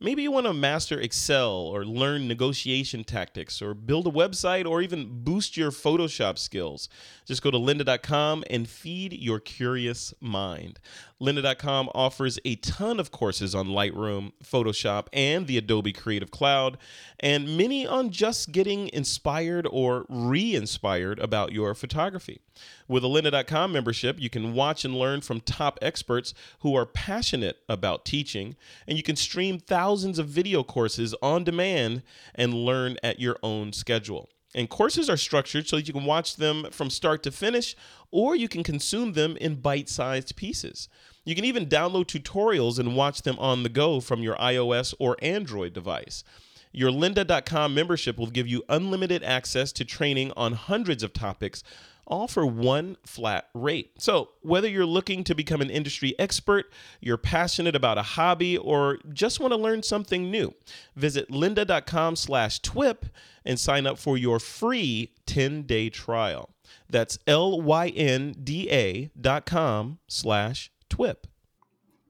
[0.01, 4.81] Maybe you want to master Excel or learn negotiation tactics or build a website or
[4.81, 6.89] even boost your Photoshop skills.
[7.25, 10.79] Just go to lynda.com and feed your curious mind.
[11.21, 16.79] Lynda.com offers a ton of courses on Lightroom, Photoshop, and the Adobe Creative Cloud,
[17.19, 22.41] and many on just getting inspired or re inspired about your photography.
[22.89, 27.59] With a Lynda.com membership, you can watch and learn from top experts who are passionate
[27.69, 32.03] about teaching, and you can stream thousands of video courses on demand
[32.35, 34.31] and learn at your own schedule.
[34.55, 37.77] And courses are structured so that you can watch them from start to finish,
[38.11, 40.89] or you can consume them in bite sized pieces.
[41.27, 45.19] You can even download tutorials and watch them on the go from your iOS or
[45.21, 46.25] Android device.
[46.73, 51.63] Your lynda.com membership will give you unlimited access to training on hundreds of topics
[52.09, 53.93] all for one flat rate.
[53.99, 58.99] So, whether you're looking to become an industry expert, you're passionate about a hobby, or
[59.13, 60.53] just want to learn something new,
[60.97, 63.07] visit lynda.com slash twip
[63.45, 66.51] and sign up for your free 10-day trial.
[66.91, 71.27] That's L Y N D A dot com slash TWIP.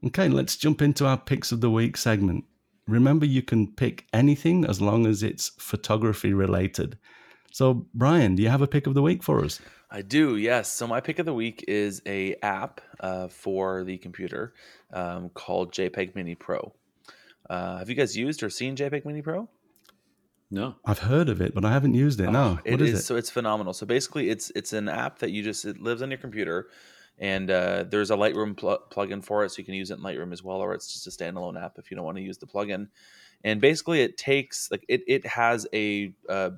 [0.06, 2.44] Okay, let's jump into our picks of the week segment.
[2.86, 6.96] Remember, you can pick anything as long as it's photography related.
[7.52, 9.60] So, Bryan, do you have a pick of the week for us?
[9.90, 10.70] I do, yes.
[10.72, 14.52] So my pick of the week is a app uh, for the computer
[14.92, 16.74] um, called JPEG Mini Pro.
[17.48, 19.48] Uh, have you guys used or seen JPEG Mini Pro?
[20.50, 22.30] No, I've heard of it, but I haven't used it.
[22.30, 23.02] No, Oh, it what is, it?
[23.02, 23.72] So it's phenomenal.
[23.74, 26.68] So basically, it's it's an app that you just it lives on your computer,
[27.18, 30.00] and uh, there's a Lightroom pl- plugin for it, so you can use it in
[30.00, 32.38] Lightroom as well, or it's just a standalone app if you don't want to use
[32.38, 32.88] the plugin.
[33.44, 36.50] And basically, it takes like it it has a uh,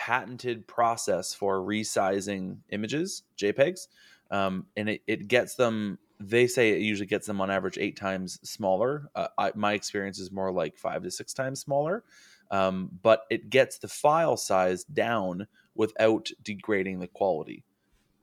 [0.00, 3.88] patented process for resizing images, JPEGs,
[4.30, 5.98] um, and it, it gets them.
[6.18, 9.10] They say it usually gets them on average eight times smaller.
[9.14, 12.04] Uh, I, my experience is more like five to six times smaller,
[12.50, 17.66] um, but it gets the file size down without degrading the quality.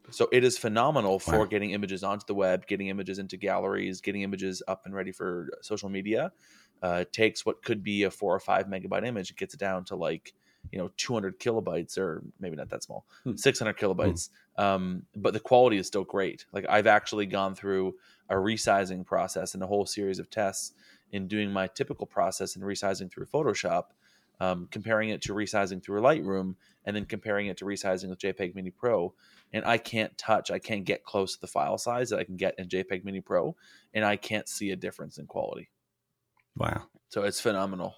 [0.09, 1.47] So it is phenomenal for Wow.
[1.47, 5.49] getting images onto the web, getting images into galleries, getting images up and ready for
[5.61, 6.31] social media.
[6.81, 9.59] Uh, it takes what could be a four or five megabyte image, it gets it
[9.59, 10.33] down to like
[10.71, 13.35] you know 200 kilobytes or maybe not that small, Hmm.
[13.35, 14.29] 600 kilobytes.
[14.57, 16.45] Um, but the quality is still great.
[16.51, 17.95] Like I've actually gone through
[18.29, 20.73] a resizing process and a whole series of tests
[21.11, 23.85] in doing my typical process and resizing through Photoshop,
[24.41, 26.55] um, comparing it to resizing through Lightroom,
[26.85, 29.13] and then comparing it to resizing with JPEG Mini Pro.
[29.53, 32.35] And I can't touch, I can't get close to the file size that I can
[32.35, 33.55] get in JPEG Mini Pro,
[33.93, 35.69] and I can't see a difference in quality.
[36.57, 36.83] wow.
[37.09, 37.95] So it's phenomenal.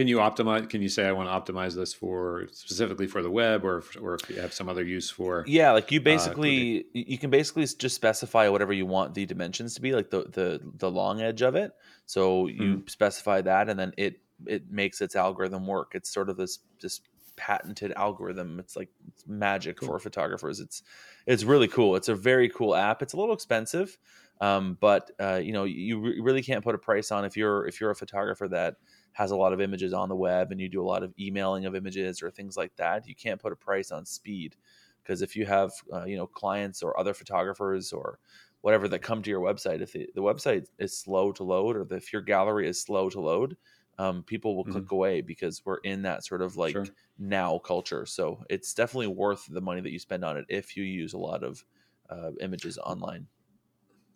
[0.00, 0.70] Can you optimize?
[0.70, 3.96] Can you say I want to optimize this for specifically for the web, or if,
[4.00, 5.46] or if you have some other use for?
[5.46, 9.74] Yeah, like you Uh, basically you can basically just specify whatever you want the dimensions
[9.74, 11.72] to be, like the the the long edge of it.
[12.06, 12.88] So you Mm-hmm.
[12.88, 15.92] specify that, and then it it makes its algorithm work.
[15.94, 17.00] It's sort of this this
[17.36, 18.60] patented algorithm.
[18.60, 20.60] It's like it's magic for photographers.
[20.60, 20.82] It's
[21.26, 21.96] it's really cool.
[21.96, 23.00] It's a very cool app.
[23.02, 23.98] It's a little expensive,
[24.42, 27.66] um, but uh, you know you re- really can't put a price on if you're
[27.66, 28.76] if you're a photographer that
[29.12, 31.66] has a lot of images on the web and you do a lot of emailing
[31.66, 33.06] of images or things like that.
[33.06, 34.56] You can't put a price on speed
[35.02, 38.18] because if you have uh, you know clients or other photographers or
[38.60, 41.86] whatever that come to your website if the, the website is slow to load or
[41.94, 43.56] if your gallery is slow to load
[43.98, 46.86] um, people will click away because we're in that sort of like Sure.
[47.18, 50.84] now culture so it's definitely worth the money that you spend on it if you
[50.84, 51.64] use a lot of
[52.10, 53.26] uh, images online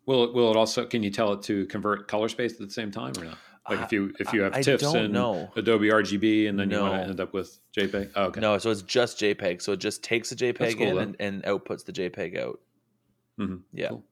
[0.07, 0.87] Will it, will it also?
[0.87, 3.39] Can you tell it to convert color space at the same time or not?
[3.69, 5.51] Like if you if you have I TIFFs don't and know.
[5.57, 8.11] Adobe RGB, and then you want to end up with JPEG.
[8.15, 8.41] Oh, okay.
[8.41, 11.43] no so it's just jpeg so it just takes a jpeg cool, in and, and
[11.45, 12.61] outputs the jpeg out
[13.41, 13.63] Mhm.
[13.73, 14.05] yeah Cool.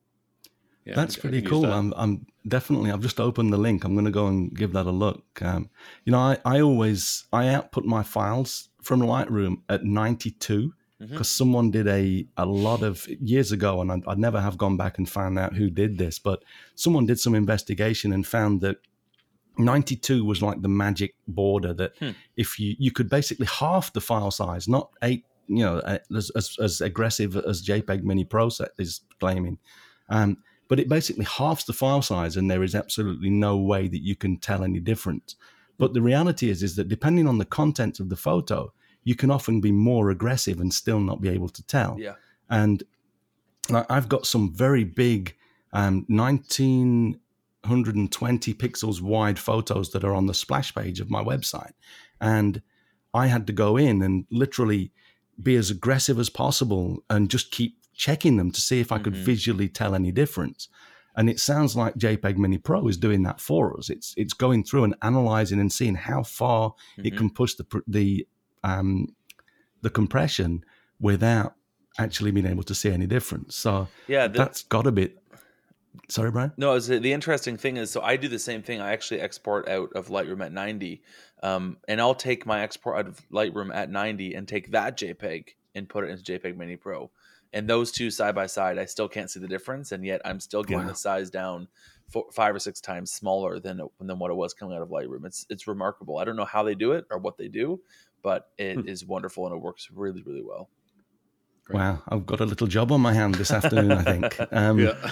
[0.84, 1.62] Yeah, That's I- I pretty can cool.
[1.62, 1.72] that.
[1.72, 2.90] I'm, I'm definitely.
[2.90, 3.84] I've just opened the link.
[3.84, 5.40] I'm going to go and give that a look.
[5.40, 5.70] Um,
[6.05, 11.09] you know, I, I always I output my files from Lightroom at 92 Mhm.
[11.11, 14.76] because someone did a a lot of years ago, and I'd, I'd never have gone
[14.76, 16.42] back and found out who did this, but
[16.74, 18.78] someone did some investigation and found that
[19.59, 22.11] 92 was like the magic border that Hmm.
[22.36, 25.78] if you you could basically half the file size, not eight, you know,
[26.14, 29.59] as as, as aggressive as JPEG Mini Pro set is claiming.
[30.09, 30.38] Um,
[30.68, 34.16] but it basically halves the file size and there is absolutely no way that you
[34.16, 35.36] can tell any difference
[35.76, 38.72] but the reality is is that depending on the content of the photo
[39.05, 42.14] you can often be more aggressive and still not be able to tell yeah
[42.48, 42.84] and
[43.90, 45.36] i've got some very big
[45.74, 46.07] um,
[47.72, 51.72] 1920 pixels wide photos that are on the splash page of my website
[52.20, 52.60] and
[53.14, 54.90] i had to go in and literally
[55.42, 59.14] be as aggressive as possible and just keep checking them to see if I could
[59.14, 59.24] Mhm.
[59.24, 60.68] visually tell any difference.
[61.16, 63.90] And it sounds like JPEG Mini Pro is doing that for us.
[63.90, 67.16] It's it's going through and analyzing and seeing how far it Mhm.
[67.18, 68.26] can push the the
[68.64, 69.14] um,
[69.82, 70.64] the compression
[71.00, 71.54] without
[71.98, 73.56] actually being able to see any difference.
[73.56, 75.14] So yeah the, that's got a be.
[76.09, 76.53] Sorry, Bryan.
[76.57, 78.80] No, it's, the interesting thing is, so I do the same thing.
[78.80, 81.03] I actually export out of Lightroom at 90,
[81.43, 85.49] um, and I'll take my export out of Lightroom at 90 and take that JPEG
[85.74, 87.11] and put it into JPEG Mini Pro.
[87.53, 90.40] And those two side by side, I still can't see the difference, and yet I'm
[90.40, 90.90] still getting Wow.
[90.93, 91.68] the size down
[92.09, 95.26] four, five or six times smaller than than what it was coming out of Lightroom.
[95.26, 96.16] It's it's remarkable.
[96.18, 97.80] I don't know how they do it or what they do,
[98.22, 99.09] but it is Hmm.
[99.09, 100.70] wonderful and it works really really well.
[101.64, 101.78] Great.
[101.78, 103.92] Wow, I've got a little job on my hand this afternoon.
[103.92, 104.38] I think.
[104.52, 105.10] Um, yeah.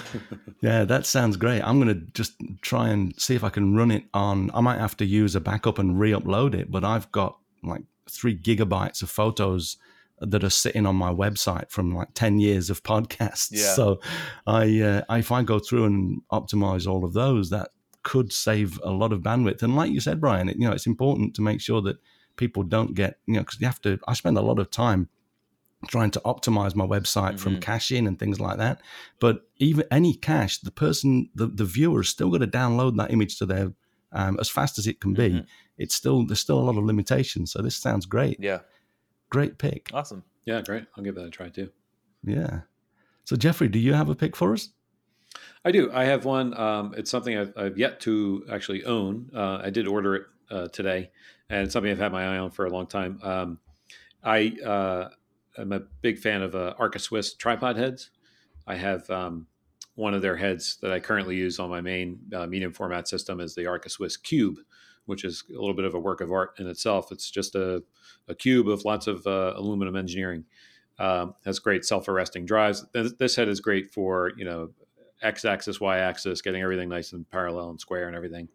[0.61, 1.61] Yeah, that sounds great.
[1.61, 4.51] I'm going to just try and see if I can run it on.
[4.53, 7.83] I might have to use a backup and re upload it, but I've got like
[8.09, 9.77] three gigabytes of photos
[10.19, 13.49] that are sitting on my website from like 10 years of podcasts.
[13.51, 13.73] Yeah.
[13.73, 13.99] So
[14.45, 17.69] I, uh, if I go through and optimize all of those, that
[18.03, 19.63] could save a lot of bandwidth.
[19.63, 21.97] And like you said, Bryan, it, you know, it's important to make sure that
[22.35, 25.09] people don't get, you know, because you have to, I spend a lot of time
[25.87, 27.61] trying to optimize my website from Mhm.
[27.61, 28.81] caching and things like that.
[29.19, 33.11] But even any cache, the person, the, the viewer is still going to download that
[33.11, 33.73] image to their
[34.13, 35.29] um, as fast as it can be.
[35.29, 35.45] Mhm.
[35.77, 37.51] It's still there's still a lot of limitations.
[37.53, 38.37] So this sounds great.
[38.39, 38.59] Yeah.
[39.29, 39.89] great pick.
[39.93, 40.23] Awesome.
[40.45, 40.85] Yeah, great.
[40.97, 41.69] I'll give that a try too.
[42.21, 42.61] Yeah.
[43.23, 44.69] So Jeffrey, do you have a pick for us?
[45.63, 45.89] I do.
[45.93, 46.53] I have one.
[46.59, 49.29] Um, it's something I've, I've, yet to actually own.
[49.33, 51.11] Uh, I did order it uh, today,
[51.49, 53.19] and it's something I've had my eye on for a long time.
[53.23, 53.59] Um,
[54.21, 55.09] I uh,
[55.57, 58.11] am a big fan of uh, Arca Swiss tripod heads.
[58.67, 59.47] I have um,
[59.95, 63.39] one of their heads that I currently use on my main uh, medium format system
[63.39, 64.57] is the Arca Swiss Cube,
[65.05, 67.11] which is a little bit of a work of art in itself.
[67.11, 67.83] It's just a,
[68.27, 70.45] a cube of lots of uh, aluminum engineering.
[70.99, 72.85] Um, has great self-arresting drives.
[72.93, 74.69] This head is great for you know
[75.23, 78.47] x-axis, y-axis, getting everything nice and parallel and square and everything.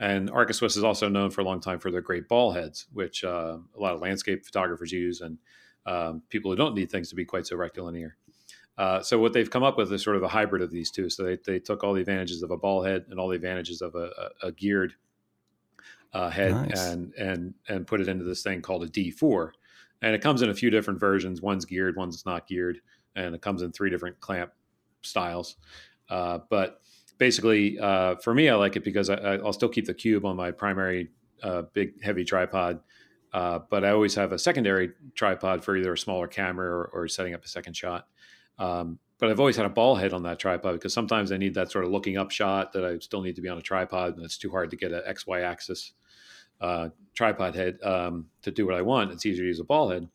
[0.00, 2.86] And Arca Swiss is also known for a long time for their great ball heads,
[2.92, 5.38] which uh, a lot of landscape photographers use, and
[5.86, 8.16] um, people who don't need things to be quite so rectilinear.
[8.78, 11.08] Uh, so what they've come up with is sort of a hybrid of these two.
[11.08, 13.80] So they, they took all the advantages of a ball head and all the advantages
[13.80, 14.10] of a,
[14.42, 14.94] a, a geared
[16.12, 16.86] uh, head nice.
[16.86, 19.50] and and and put it into this thing called a D4.
[20.02, 21.40] And it comes in a few different versions.
[21.40, 22.80] One's geared, one's not geared,
[23.14, 24.52] and it comes in three different clamp
[25.02, 25.56] styles.
[26.10, 26.80] Uh, but
[27.18, 30.36] basically, uh, for me, I like it because I, will still keep the cube on
[30.36, 31.10] my primary
[31.42, 32.80] uh, big heavy tripod,
[33.32, 37.08] uh, but I always have a secondary tripod for either a smaller camera or, or
[37.08, 38.08] setting up a second shot.
[38.58, 41.54] Um, but I've always had a ball head on that tripod because sometimes I need
[41.54, 44.16] that sort of looking up shot that I still need to be on a tripod,
[44.16, 45.92] and it's too hard to get an X Y axis
[46.60, 49.12] uh, tripod head um, to do what I want.
[49.12, 50.08] It's easier to use a ball head.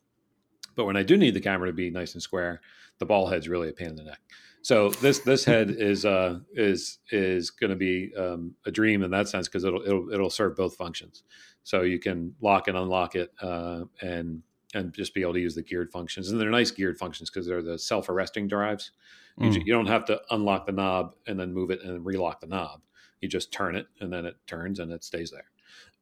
[0.74, 2.60] But when I do need the camera to be nice and square,
[2.98, 4.20] the ball head's really a pain in the neck.
[4.62, 9.10] So this this head is uh, is is going to be um, a dream in
[9.10, 11.24] that sense because it'll, it'll it'll serve both functions.
[11.64, 14.42] So you can lock and unlock it uh, and
[14.74, 16.30] and just be able to use the geared functions.
[16.30, 18.92] And they're nice geared functions because they're the self arresting drives.
[19.38, 19.54] Mm.
[19.54, 22.46] You, you, don't have to unlock the knob and then move it and relock the
[22.46, 22.80] knob.
[23.20, 25.50] You just turn it and then it turns and it stays there.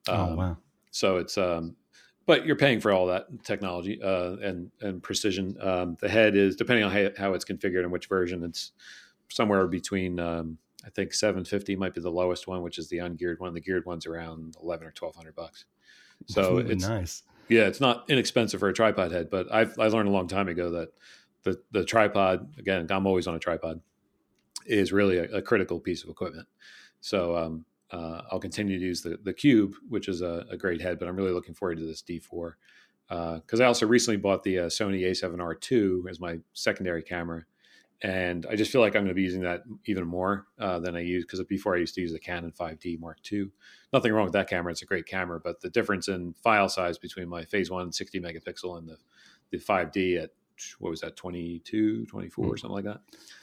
[0.09, 0.57] Oh, um, oh wow!
[0.91, 1.77] So it's um,
[2.27, 5.57] but you're paying for all that technology uh, and and precision.
[5.61, 8.43] Um, the head is depending on how, how, it's configured and which version.
[8.43, 8.73] It's
[9.29, 13.39] somewhere between um, I think 750 might be the lowest one, which is the ungeared
[13.39, 13.53] one.
[13.53, 15.67] The geared one's around 11 or 1200 bucks.
[16.27, 17.23] So it's nice.
[17.49, 20.49] Yeah, it's not inexpensive for a tripod head, but I've I learned a long time
[20.49, 20.91] ago that
[21.43, 23.81] the the tripod again, I'm always on a tripod,
[24.67, 26.47] is really a, a critical piece of equipment.
[27.01, 30.81] So um, uh, I'll continue to use the the Cube, which is a, a, great
[30.81, 32.53] head, but I'm really looking forward to this D4
[33.09, 37.45] because uh, I also recently bought the uh, Sony A7R2 as my secondary camera,
[38.03, 40.97] and I just feel like I'm going to be using that even more uh, than
[40.97, 43.51] I use because before I used to use the Canon 5D Mark II.
[43.93, 46.99] Nothing wrong with that camera; it's a great camera, but the difference in file size
[46.99, 48.97] between my Phase One 60 megapixel and the
[49.51, 50.31] the 5D at
[50.79, 52.49] what was that 22, 24 mm.
[52.49, 53.01] or something like that.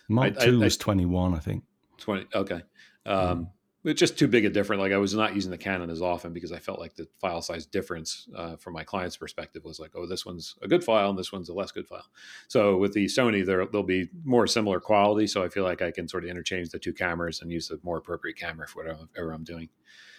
[0.07, 1.63] Mark II was 21, I think.
[1.97, 2.27] 20.
[2.33, 2.61] Okay.
[3.05, 3.47] Um, mm
[3.87, 4.81] it's just too big a difference.
[4.81, 7.41] Like I was not using the Canon as often because I felt like the file
[7.41, 11.09] size difference uh, from my client's perspective was like, oh, this one's a good file
[11.09, 12.05] and this one's a less good file.
[12.47, 15.25] So with the Sony, there they'll be more similar quality.
[15.25, 17.79] So I feel like I can sort of interchange the two cameras and use the
[17.83, 19.69] more appropriate camera for whatever I'm doing.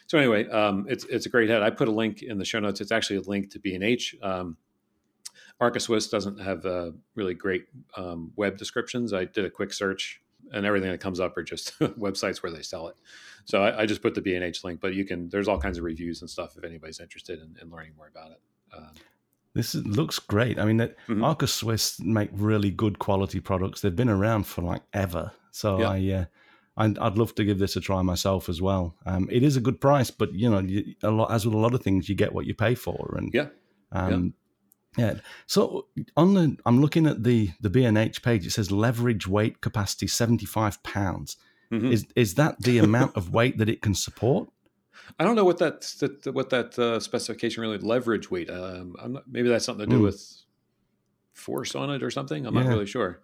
[0.06, 1.62] So anyway, um, it's it's a great head.
[1.62, 2.80] I put a link in the show notes.
[2.80, 4.16] It's actually a link to B and H.
[4.22, 4.56] Um,
[5.60, 7.66] Arca Swiss doesn't have uh, really great
[7.96, 9.12] um, web descriptions.
[9.12, 12.62] I did a quick search and everything that comes up are just websites where they
[12.62, 12.96] sell it.
[13.48, 15.30] So I, I just put the B and H link, but you can.
[15.30, 18.32] There's all kinds of reviews and stuff if anybody's interested in, in learning more about
[18.32, 18.40] it.
[18.76, 18.90] Um,
[19.54, 20.58] this is, looks great.
[20.58, 21.24] I mean, that mm-hmm.
[21.24, 23.80] Arca Swiss make really good quality products.
[23.80, 25.32] They've been around for like ever.
[25.50, 25.88] So yeah.
[25.88, 26.24] I, uh,
[26.76, 28.96] I'd, I'd, love to give this a try myself as well.
[29.06, 31.58] Um, it is a good price, but you know, you, a lot as with a
[31.58, 33.14] lot of things, you get what you pay for.
[33.16, 33.46] And yeah,
[33.92, 34.34] um,
[34.98, 35.14] yeah.
[35.46, 35.86] So
[36.18, 38.46] on the, I'm looking at the the B&H page.
[38.46, 41.38] It says leverage weight capacity 75 pounds.
[41.72, 41.92] Mm-hmm.
[41.92, 44.48] Is is that the amount of weight that it can support?
[45.18, 48.50] I don't know what that, that what that uh, specification really leverage weight.
[48.50, 50.04] Um, not, maybe that's something to do mm.
[50.04, 50.42] with
[51.32, 52.46] force on it or something.
[52.46, 52.62] I'm yeah.
[52.62, 53.20] not really sure.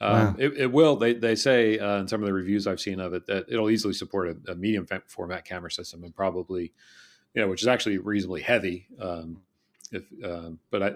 [0.00, 0.34] Um, wow.
[0.38, 0.96] it, it, will.
[0.96, 3.70] They they say uh, in some of the reviews I've seen of it that it'll
[3.70, 6.72] easily support a, a medium format camera system and probably,
[7.32, 8.86] you know, which is actually reasonably heavy.
[9.00, 9.42] Um,
[9.92, 10.86] if, uh, but I,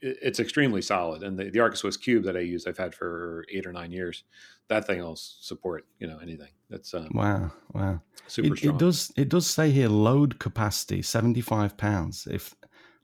[0.00, 1.22] it, it's extremely solid.
[1.22, 3.92] And the, the Arca Swiss Cube that I use, I've had for eight or nine
[3.92, 4.24] years.
[4.68, 6.50] That thing will support you know anything.
[6.70, 8.74] That's um, wow, wow, super it, strong.
[8.74, 12.26] It does it does say here load capacity seventy five pounds.
[12.30, 12.54] If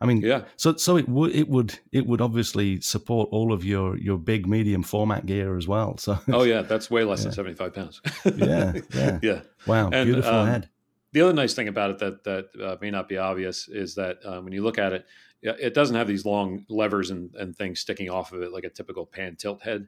[0.00, 0.42] I mean, yeah.
[0.56, 4.48] So so it would it would it would obviously support all of your your big
[4.48, 5.96] medium format gear as well.
[5.96, 7.24] So oh yeah, that's way less yeah.
[7.24, 8.00] than seventy five pounds.
[8.24, 9.40] yeah, yeah, yeah.
[9.66, 10.68] Wow, and, beautiful um, head.
[11.12, 14.18] The other nice thing about it that that uh, may not be obvious is that
[14.24, 15.06] um, when you look at it,
[15.42, 18.70] it doesn't have these long levers and, and things sticking off of it like a
[18.70, 19.86] typical pan tilt head.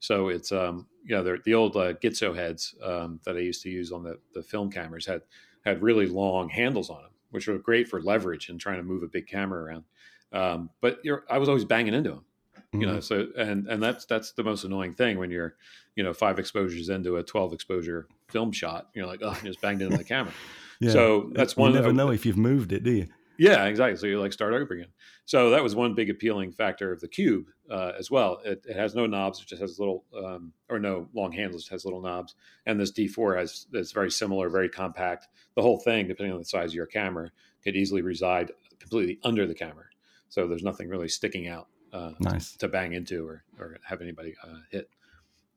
[0.00, 3.70] So it's um, you know the old uh, Gitzo heads um, that I used to
[3.70, 5.22] use on the, the film cameras had
[5.64, 9.02] had really long handles on them, which were great for leverage and trying to move
[9.02, 9.84] a big camera around.
[10.32, 12.24] Um, but you're, I was always banging into them,
[12.72, 12.98] you know.
[12.98, 13.02] Mhm.
[13.04, 15.56] So and and that's that's the most annoying thing when you're,
[15.96, 18.88] you know, five exposures into a twelve exposure film shot.
[18.94, 20.32] You're like, oh, I just banged into the camera.
[20.82, 20.92] Yeah.
[20.92, 21.72] So that's you one.
[21.72, 23.06] You never know if you've moved it, do you?
[23.40, 23.96] Yeah, exactly.
[23.96, 24.92] So you like start over again.
[25.24, 28.38] So that was one big appealing factor of the cube uh, as well.
[28.44, 31.66] It, it has no knobs; it just has little, um, or no long handles.
[31.66, 32.34] It has little knobs.
[32.66, 35.28] And this D4 has is very similar, very compact.
[35.56, 37.30] The whole thing, depending on the size of your camera,
[37.64, 39.86] could easily reside completely under the camera.
[40.28, 42.56] So there's nothing really sticking out uh, Nice.
[42.58, 44.90] to bang into or or have anybody uh, hit.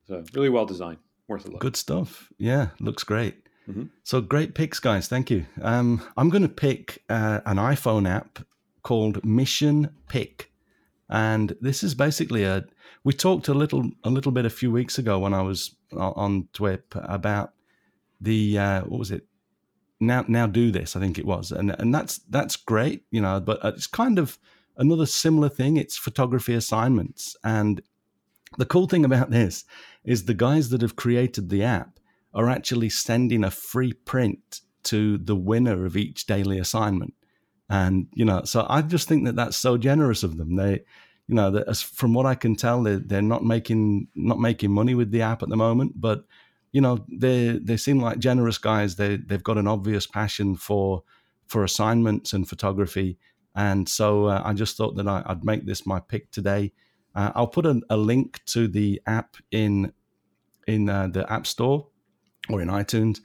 [0.07, 1.59] So really well designed, worth a look.
[1.59, 2.31] Good stuff.
[2.37, 3.35] Yeah, looks great.
[3.67, 3.89] Mhm.
[4.03, 5.07] So great picks, guys.
[5.07, 5.45] Thank you.
[5.61, 8.39] Um, I'm going to pick uh, an iPhone app
[8.81, 10.51] called Mission Pick,
[11.09, 12.65] and this is basically a.
[13.05, 16.47] We talked a little a little bit a few weeks ago when I was on
[16.53, 17.53] Twip about
[18.19, 19.25] the uh, what was it?
[19.99, 20.95] Now now do this.
[20.95, 23.39] I think it was, and and that's that's great, you know.
[23.39, 24.37] But it's kind of
[24.75, 25.77] another similar thing.
[25.77, 27.81] It's photography assignments, and
[28.57, 29.63] the cool thing about this
[30.03, 31.92] is the guys that have created the app
[32.33, 37.13] are actually sending a free print to the winner of each daily assignment.
[37.69, 40.55] And you know so i just think that that's so generous of them.
[40.55, 40.83] They
[41.27, 44.93] you know that from what i can tell they're, they're not making not making money
[44.93, 46.25] with the app at the moment but
[46.73, 48.95] you know they they seem like generous guys.
[48.97, 51.03] They they've got an obvious passion for
[51.47, 53.17] for assignments and photography.
[53.55, 56.73] And so uh, i just thought that I, i'd make this my pick today.
[57.15, 59.93] Uh, i'll put a, a link to the app in
[60.67, 61.87] in uh, the app store
[62.49, 63.19] or in itunes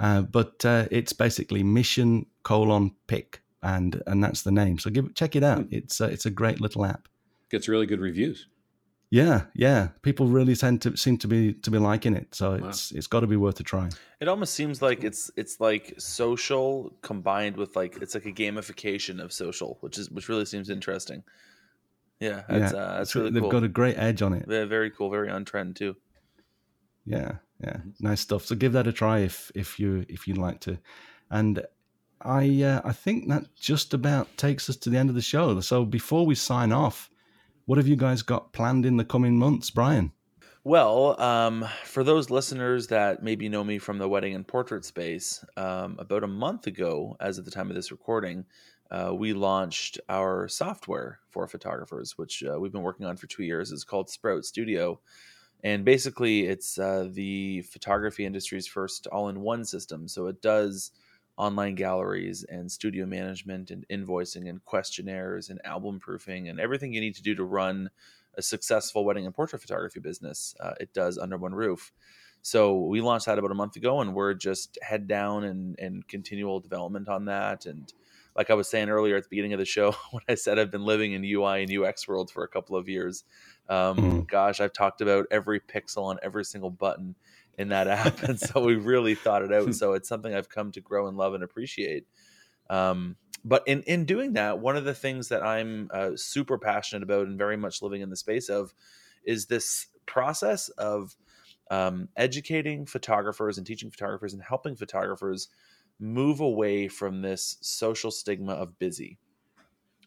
[0.00, 4.76] uh, but uh, it's basically mission colon pick and and that's the name.
[4.80, 5.66] So give check it out.
[5.70, 7.06] It's uh, it's a great little app.
[7.50, 8.48] Gets really good reviews.
[9.10, 9.88] yeah yeah.
[10.02, 12.34] People really tend to seem to be to be liking it.
[12.34, 12.68] So Wow.
[12.68, 13.90] it's it's got to be worth a try.
[14.20, 19.22] It almost seems like it's it's like social combined with like it's like a gamification
[19.22, 21.22] of social, which is which really seems interesting.
[22.18, 22.78] Yeah, that's yeah.
[22.80, 23.50] uh, that's it's- really they've cool.
[23.50, 24.48] got a great edge on it.
[24.48, 25.94] Very, very cool, very on trend too.
[27.06, 27.32] yeah
[27.62, 28.44] yeah nice stuff.
[28.44, 30.78] So give that a try if if you if you'd like to.
[31.30, 31.64] And
[32.24, 35.60] i uh, i think that just about takes us to the end of the show.
[35.60, 37.10] So before we sign off
[37.66, 40.12] what have you guys got planned in the coming months Bryan?
[40.64, 45.44] Well, um, for those listeners that maybe know me from the wedding and portrait space,
[45.56, 48.44] um, about a month ago, as of the time of this recording,
[48.92, 53.42] uh, we launched our software for photographers, which uh, we've been working on for two
[53.42, 53.72] years.
[53.72, 55.00] It's called Sprout Studio.
[55.62, 60.08] And basically, it's uh, the photography industry's first all in one system.
[60.08, 60.90] So it does
[61.36, 67.00] online galleries and studio management and invoicing and questionnaires and album proofing and everything you
[67.00, 67.90] need to do to run
[68.36, 70.54] a successful wedding and portrait photography business.
[70.60, 71.92] Uh, it does under one roof.
[72.42, 76.06] So we launched that about a month ago, and we're just head down and, and
[76.08, 77.66] continual development on that.
[77.66, 77.92] And
[78.34, 80.70] like I was saying earlier at the beginning of the show, when I said I've
[80.70, 83.24] been living in UI and UX world for a couple of years,
[83.68, 84.26] um, Mhm.
[84.28, 87.16] gosh, I've talked about every pixel on every single button
[87.58, 89.74] in that app, and so we really thought it out.
[89.74, 92.06] So it's something I've come to grow and love and appreciate.
[92.70, 97.02] Um, but in in doing that, one of the things that I'm uh, super passionate
[97.02, 98.74] about and very much living in the space of
[99.24, 101.16] is this process of
[101.70, 105.48] um, educating photographers and teaching photographers and helping photographers
[105.98, 109.18] move away from this social stigma of busy.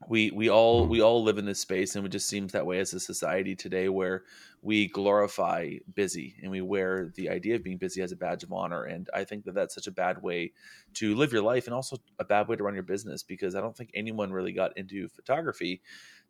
[0.10, 0.90] We we all Mhm.
[0.90, 3.56] we all live in this space, and it just seems that way as a society
[3.56, 4.24] today, where
[4.62, 8.52] we glorify busy and we wear the idea of being busy as a badge of
[8.52, 8.84] honor.
[8.84, 10.54] And I think that that's such a bad way
[10.96, 13.62] to live your life, and also a bad way to run your business because I
[13.62, 15.82] don't think anyone really got into photography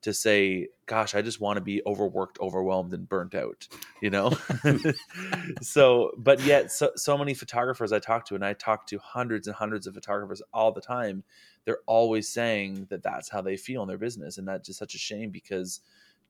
[0.02, 3.68] to say, "Gosh, I just want to be overworked, overwhelmed, and burnt out,"
[4.02, 4.32] you know.
[5.62, 9.48] so, but yet, so so many photographers I talk to, and I talk to hundreds
[9.48, 11.24] and hundreds of photographers all the time.
[11.66, 14.96] They're always saying that that's how they feel in their business, and that's just such
[14.96, 15.82] a shame because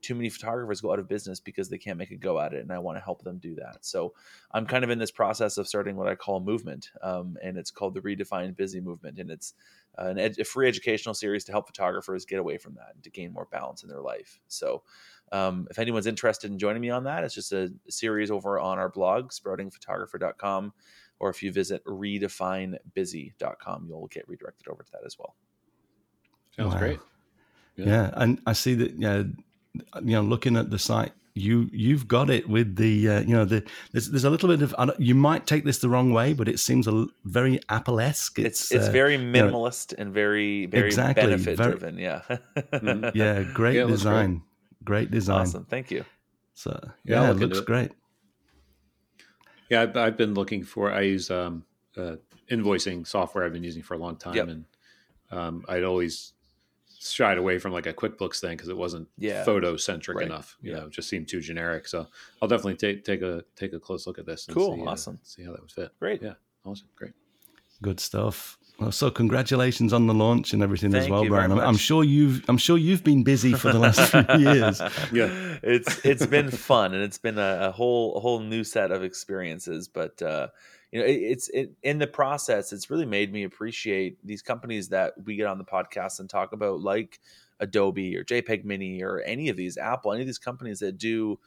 [0.02, 2.62] too many photographers go out of business because they can't make a go at it,
[2.62, 3.78] and I want to help them do that.
[3.82, 4.14] So
[4.52, 7.58] I'm kind of in this process of starting what I call a movement, um, and
[7.58, 9.54] it's called the Redefined Busy Movement, and it's
[9.98, 13.10] an ed- a free educational series to help photographers get away from that and to
[13.10, 14.40] gain more balance in their life.
[14.48, 14.84] So.
[15.32, 18.78] Um, if anyone's interested in joining me on that, it's just a series over on
[18.78, 20.72] our blog, sproutingphotographer.com,
[21.20, 25.36] or if you visit redefinebusy.com, you'll get redirected over to that as well.
[26.56, 26.80] Sounds Wow.
[26.80, 27.00] great.
[27.76, 28.12] Yeah.
[28.16, 28.92] and I see that.
[28.98, 29.24] Yeah,
[30.02, 33.44] you know, looking at the site, you you've got it with the uh, you know
[33.44, 33.62] the
[33.92, 36.60] there's there's a little bit of you might take this the wrong way, but it
[36.60, 38.40] seems a l- very Apple esque.
[38.40, 41.98] It's it's, very minimalist and very very exactly, benefit very- driven.
[41.98, 42.22] Yeah.
[42.72, 43.12] Mhm.
[43.14, 44.12] yeah, great Yeah, it looks great.
[44.14, 44.42] design,
[44.86, 45.42] great design.
[45.42, 45.66] awesome.
[45.66, 46.06] Thank you.
[46.54, 46.72] So
[47.04, 47.66] Yeah, yeah, it looks it.
[47.66, 47.92] great.
[49.70, 50.92] Yeah, I've, I've been looking for.
[50.92, 51.66] I use um,
[51.98, 52.18] uh,
[52.52, 53.46] invoicing software.
[53.46, 54.48] I've been using for a long time, Yep.
[54.50, 54.66] and
[55.32, 56.34] Um, I'd always
[57.00, 59.44] shied away from like a QuickBooks thing because it wasn't Yeah.
[59.44, 60.28] photo centric Right.
[60.28, 60.56] enough.
[60.62, 60.78] You Yeah.
[60.82, 61.88] know, it just seemed too generic.
[61.88, 62.08] So
[62.42, 64.48] I'll definitely take take a take a close look at this.
[64.48, 64.76] And Cool.
[64.76, 65.20] see, uh, Awesome.
[65.24, 65.92] see how that would fit.
[66.00, 66.22] Great.
[66.22, 66.36] Yeah.
[66.64, 66.88] Awesome.
[66.96, 67.14] Great.
[67.82, 68.58] Good stuff.
[68.80, 71.52] Well, so congratulations on the launch and everything as well, Bryan.
[71.52, 74.82] I'm, I'm sure you've I'm sure you've been busy for the last few years.
[75.14, 75.30] Yeah.
[75.64, 79.04] it's it's been fun and it's been a, a whole a whole new set of
[79.04, 79.88] experiences.
[79.88, 80.48] But uh,
[80.92, 84.90] you know, it, it's it, in the process, it's really made me appreciate these companies
[84.90, 87.20] that we get on the podcast and talk about, like
[87.62, 91.40] Adobe or JPEG Mini or any of these Apple, any of these companies that do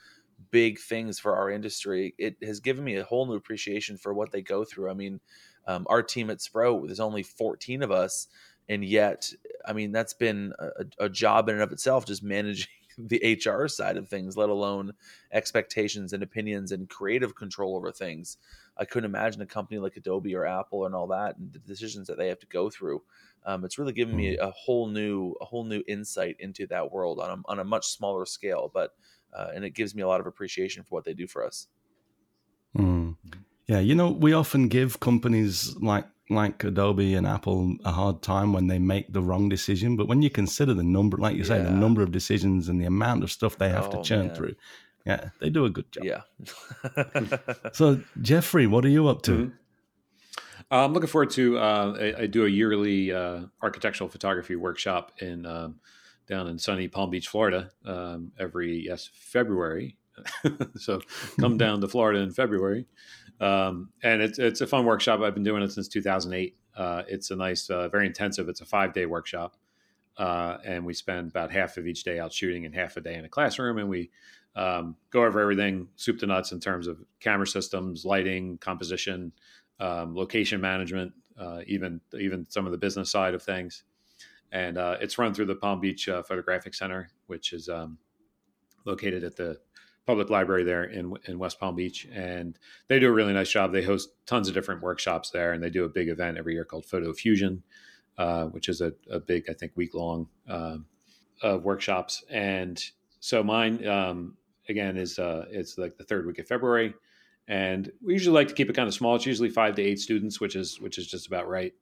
[0.50, 2.14] big things for our industry.
[2.18, 4.90] It has given me a whole new appreciation for what they go through.
[4.90, 5.20] I mean,
[5.68, 8.26] um, our team at Sprout, there's only 14 of us,
[8.70, 9.30] and yet,
[9.66, 12.66] I mean, that's been a, a job in and of itself, just managing
[12.98, 14.92] the HR side of things, let alone
[15.30, 18.38] expectations and opinions and creative control over things.
[18.78, 22.08] I couldn't imagine a company like Adobe or Apple and all that, and the decisions
[22.08, 23.02] that they have to go through.
[23.44, 27.20] Um, it's really given me a whole new, a whole new insight into that world
[27.20, 28.94] on a, on a much smaller scale, but
[29.36, 31.68] uh, and it gives me a lot of appreciation for what they do for us.
[32.76, 33.07] Mm.
[33.68, 38.52] Yeah, you know, we often give companies like like Adobe and Apple a hard time
[38.52, 41.58] when they make the wrong decision, but when you consider the number, like you say,
[41.58, 44.36] the number of decisions and the amount of stuff they have to Oh, churn man.
[44.36, 44.54] through,
[45.06, 46.04] yeah, they do a good job.
[46.04, 46.22] Yeah.
[47.72, 49.32] So, Jeffrey, what are you up to?
[49.32, 49.52] Mhm.
[50.70, 51.58] Uh, I'm looking forward to.
[51.58, 55.80] Uh, I, I do a yearly uh, architectural photography workshop in um,
[56.26, 59.96] down in sunny Palm Beach, Florida, um, every yes February.
[60.76, 61.00] so
[61.40, 62.86] come down to Florida in February,
[63.40, 65.20] um, and it's it's a fun workshop.
[65.20, 66.56] I've been doing it since 2008.
[66.76, 68.48] Uh, it's a nice, uh, very intensive.
[68.48, 69.56] It's a five day workshop,
[70.16, 73.14] uh, and we spend about half of each day out shooting and half a day
[73.14, 74.10] in a classroom, and we
[74.56, 79.32] um, go over everything soup to nuts in terms of camera systems, lighting, composition,
[79.80, 83.84] um, location management, uh, even even some of the business side of things.
[84.50, 87.98] And uh, it's run through the Palm Beach uh, Photographic Center, which is um,
[88.84, 89.58] located at the
[90.08, 92.58] public library there in in West Palm Beach, and
[92.88, 93.72] they do a really nice job.
[93.72, 96.64] They host tons of different workshops there, and they do a big event every year
[96.64, 97.62] called Photo Fusion,
[98.16, 100.86] uh, which is a, a big, I think, week long um,
[101.42, 102.24] of workshops.
[102.30, 102.82] And
[103.20, 104.38] so mine, um,
[104.70, 106.94] again, is uh, it's like the third week of February,
[107.46, 109.14] and we usually like to keep it kind of small.
[109.14, 111.74] It's usually five to eight students, which is which is just about right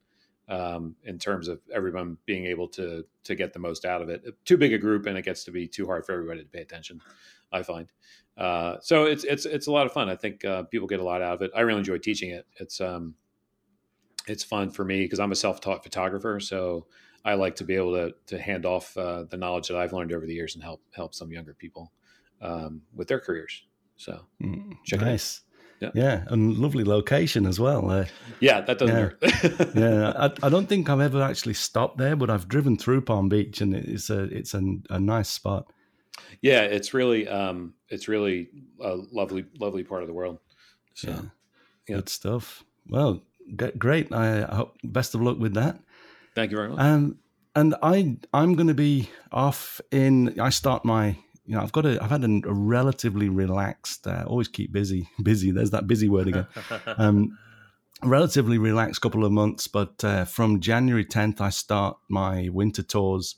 [0.47, 4.23] um, in terms of everyone being able to to get the most out of it.
[4.45, 6.61] Too big a group, and it gets to be too hard for everybody to pay
[6.61, 7.01] attention.
[7.51, 7.91] I find.
[8.37, 10.09] Uh, so it's it's it's a lot of fun.
[10.09, 11.51] I think uh, people get a lot out of it.
[11.55, 12.45] I really enjoy teaching it.
[12.59, 13.15] It's um,
[14.27, 16.85] it's fun for me because I'm a self-taught photographer, so
[17.23, 20.13] I like to be able to to hand off uh, the knowledge that I've learned
[20.13, 21.91] over the years and help help some younger people
[22.41, 23.65] um, with their careers.
[23.95, 25.07] So Mm, Check it out.
[25.11, 25.41] nice.
[25.79, 25.89] Yeah.
[25.93, 27.89] Yeah, and lovely location as well.
[27.91, 28.05] Uh,
[28.39, 29.29] yeah, that doesn't Yeah.
[29.29, 29.75] hurt.
[29.75, 33.29] yeah, I, I don't think I've ever actually stopped there, but I've driven through Palm
[33.29, 35.67] Beach, and it's a it's a, a nice spot.
[36.41, 38.49] yeah, it's really um, it's really
[38.81, 40.39] a lovely lovely part of the world.
[40.95, 41.21] So Yeah.
[41.87, 41.95] Yeah.
[41.97, 42.63] Good stuff.
[42.89, 43.21] Well,
[43.77, 44.11] great.
[44.11, 45.79] I, I hope best of luck with that.
[46.35, 46.79] thank you very much.
[46.79, 47.19] Um,
[47.55, 50.39] and I I'm going to be off in.
[50.39, 51.17] I start my.
[51.47, 52.03] You know, I've got a.
[52.03, 54.05] I've had a, a relatively relaxed.
[54.05, 55.09] Uh, always keep busy.
[55.23, 55.51] Busy.
[55.51, 56.47] There's that busy word again.
[56.97, 57.37] um,
[58.03, 63.35] relatively relaxed couple of months, but uh, from January 10th, I start my winter tours,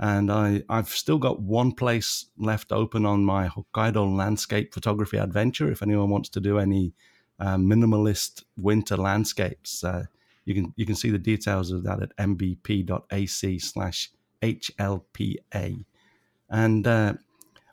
[0.00, 5.70] and I I've still got one place left open on my Hokkaido landscape photography adventure.
[5.70, 6.94] If anyone wants to do any
[7.38, 10.06] uh, minimalist winter landscapes, uh,
[10.44, 14.10] you can you can see the details of that at mbp.ac slash
[14.42, 15.84] hlpa,
[16.50, 16.88] and.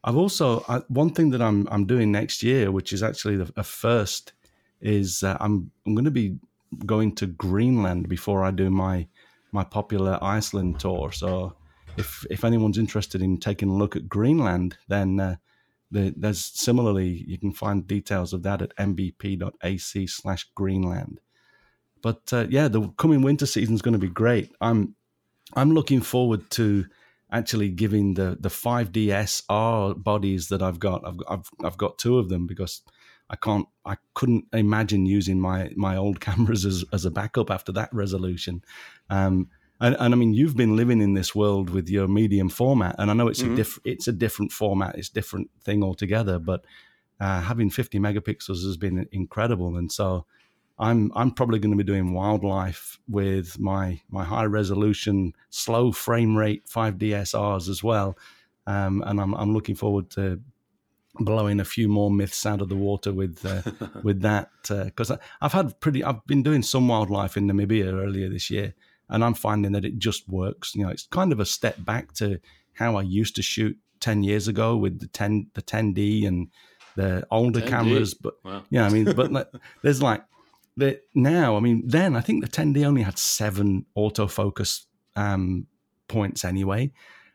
[0.03, 3.51] I've also I, one thing that I'm I'm doing next year, which is actually the,
[3.55, 4.34] a first,
[4.81, 6.38] is uh, I'm I'm going to be
[6.85, 9.07] going to Greenland before I do my
[9.51, 11.11] my popular Iceland tour.
[11.11, 11.55] So
[11.97, 15.35] if if anyone's interested in taking a look at Greenland, then uh,
[15.91, 21.19] the, there's similarly you can find details of that at mbp.ac slash Greenland.
[22.01, 24.51] But uh, yeah, the coming winter season is going to be great.
[24.61, 24.95] I'm
[25.55, 26.85] I'm looking forward to
[27.31, 29.41] actually giving the the 5ds
[30.03, 31.06] bodies that I've got.
[31.06, 32.81] I've, I've I've got two of them because
[33.30, 37.72] I can't I couldn't imagine using my my old cameras as as a backup after
[37.73, 38.64] that resolution.
[39.10, 39.49] Um,
[39.81, 43.10] and, and I mean, you've been living in this world with your medium format, and
[43.10, 43.53] I know it's Mhm.
[43.53, 46.38] a diff, it's a different format, it's a different thing altogether.
[46.38, 46.65] But
[47.19, 50.26] uh, having 50 megapixels has been incredible, and so
[50.80, 56.38] I'm I'm probably going to be doing wildlife with my my high resolution, slow frame
[56.38, 58.18] rate 5DSRs as well,
[58.65, 60.41] um, and I'm I'm looking forward to
[61.15, 63.61] blowing a few more myths out of the water with uh,
[64.03, 65.11] with that because
[65.41, 68.73] I've had pretty I've been doing some wildlife in Namibia earlier this year,
[69.10, 70.76] and I'm finding that it just works.
[70.76, 72.39] You know, it's kind of a step back to
[72.73, 76.47] how I used to shoot ten years ago with the ten the 10D and
[76.95, 77.68] the older 10D.
[77.68, 78.14] cameras.
[78.14, 78.64] But Wow.
[78.69, 79.47] yeah, I mean, but like,
[79.81, 80.23] there's like
[80.80, 81.56] the now.
[81.56, 84.85] I mean, then I think the 10D only had seven autofocus
[85.15, 85.68] um,
[86.07, 86.91] points anyway,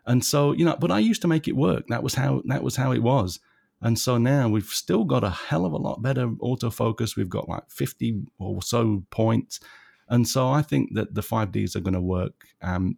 [0.06, 0.76] and so you know.
[0.78, 1.84] But I used to make it work.
[1.88, 3.40] That was how that was how it was.
[3.84, 7.16] And so now we've still got a hell of a lot better autofocus.
[7.16, 9.60] We've got like 50 or so points.
[10.08, 12.46] And so I think that the 5Ds are going to work.
[12.62, 12.96] Um,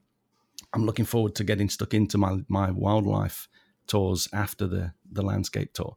[0.72, 3.48] I'm looking forward to getting stuck into my, my wildlife
[3.88, 5.96] tours after the, the landscape tour.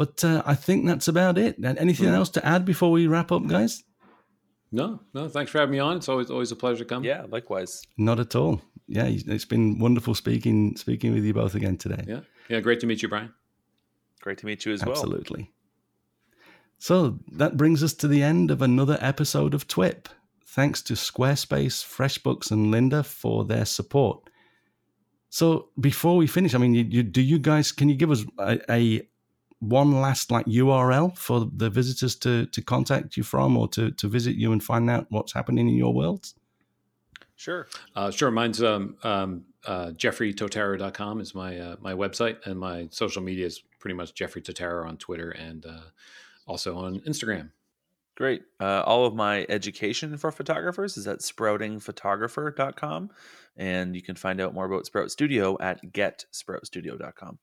[0.00, 1.58] But uh, I think that's about it.
[1.58, 3.84] And Anything else to add before we wrap up, guys?
[4.72, 5.28] No, no.
[5.28, 5.98] Thanks for having me on.
[5.98, 7.04] It's always always a pleasure to come.
[7.04, 7.82] Yeah, likewise.
[7.98, 8.62] Not at all.
[8.88, 12.02] Yeah, it's been wonderful speaking speaking with you both again today.
[12.08, 12.60] yeah, yeah.
[12.60, 13.34] Great to meet you, Bryan.
[14.22, 14.92] Great to meet you as well.
[14.92, 15.50] Absolutely.
[16.78, 20.08] So that brings us to the end of another episode of TWIP.
[20.46, 24.30] Thanks to Squarespace, FreshBooks, and Lynda for their support.
[25.28, 28.24] So before we finish, I mean, you, you, do you guys can you give us
[28.38, 29.06] a, a
[29.60, 34.08] one last like URL for the visitors to to contact you from or to to
[34.08, 36.32] visit you and find out what's happening in your world?
[37.36, 37.68] Sure.
[37.96, 38.30] Uh, sure.
[38.30, 43.62] Mine's um, um, uh, jeffreytotaro.com is my uh, my website, and my social media is
[43.78, 45.88] pretty much Jeffrey Totaro on Twitter and uh,
[46.46, 47.50] also on Instagram.
[48.20, 48.42] Great.
[48.60, 53.10] Uh, all of my education for photographers is at sproutingphotographer.com.
[53.56, 57.38] And you can find out more about Sprout Studio at getsproutstudio.com.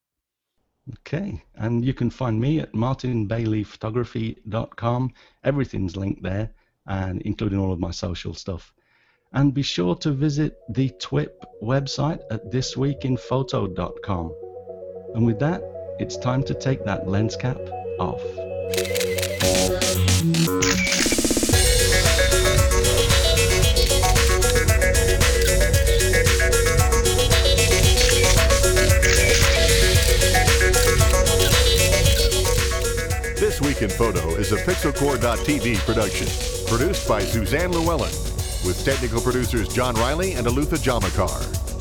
[0.94, 1.44] Okay.
[1.56, 5.14] And you can find me at martinbaileyphotography.com.
[5.44, 6.52] Everything's linked there,
[6.86, 8.74] and including all of my social stuff.
[9.34, 14.34] And be sure to visit the TWIP website at thisweekinphoto.com.
[15.16, 15.62] And with that,
[16.00, 17.58] it's time to take that lens cap
[18.00, 18.22] off.
[33.80, 36.26] In Photo is a PixelCorps.tv production,
[36.68, 38.10] produced by Suzanne Llewellyn,
[38.66, 41.77] with technical producers John Riley and Alutha Jamakar.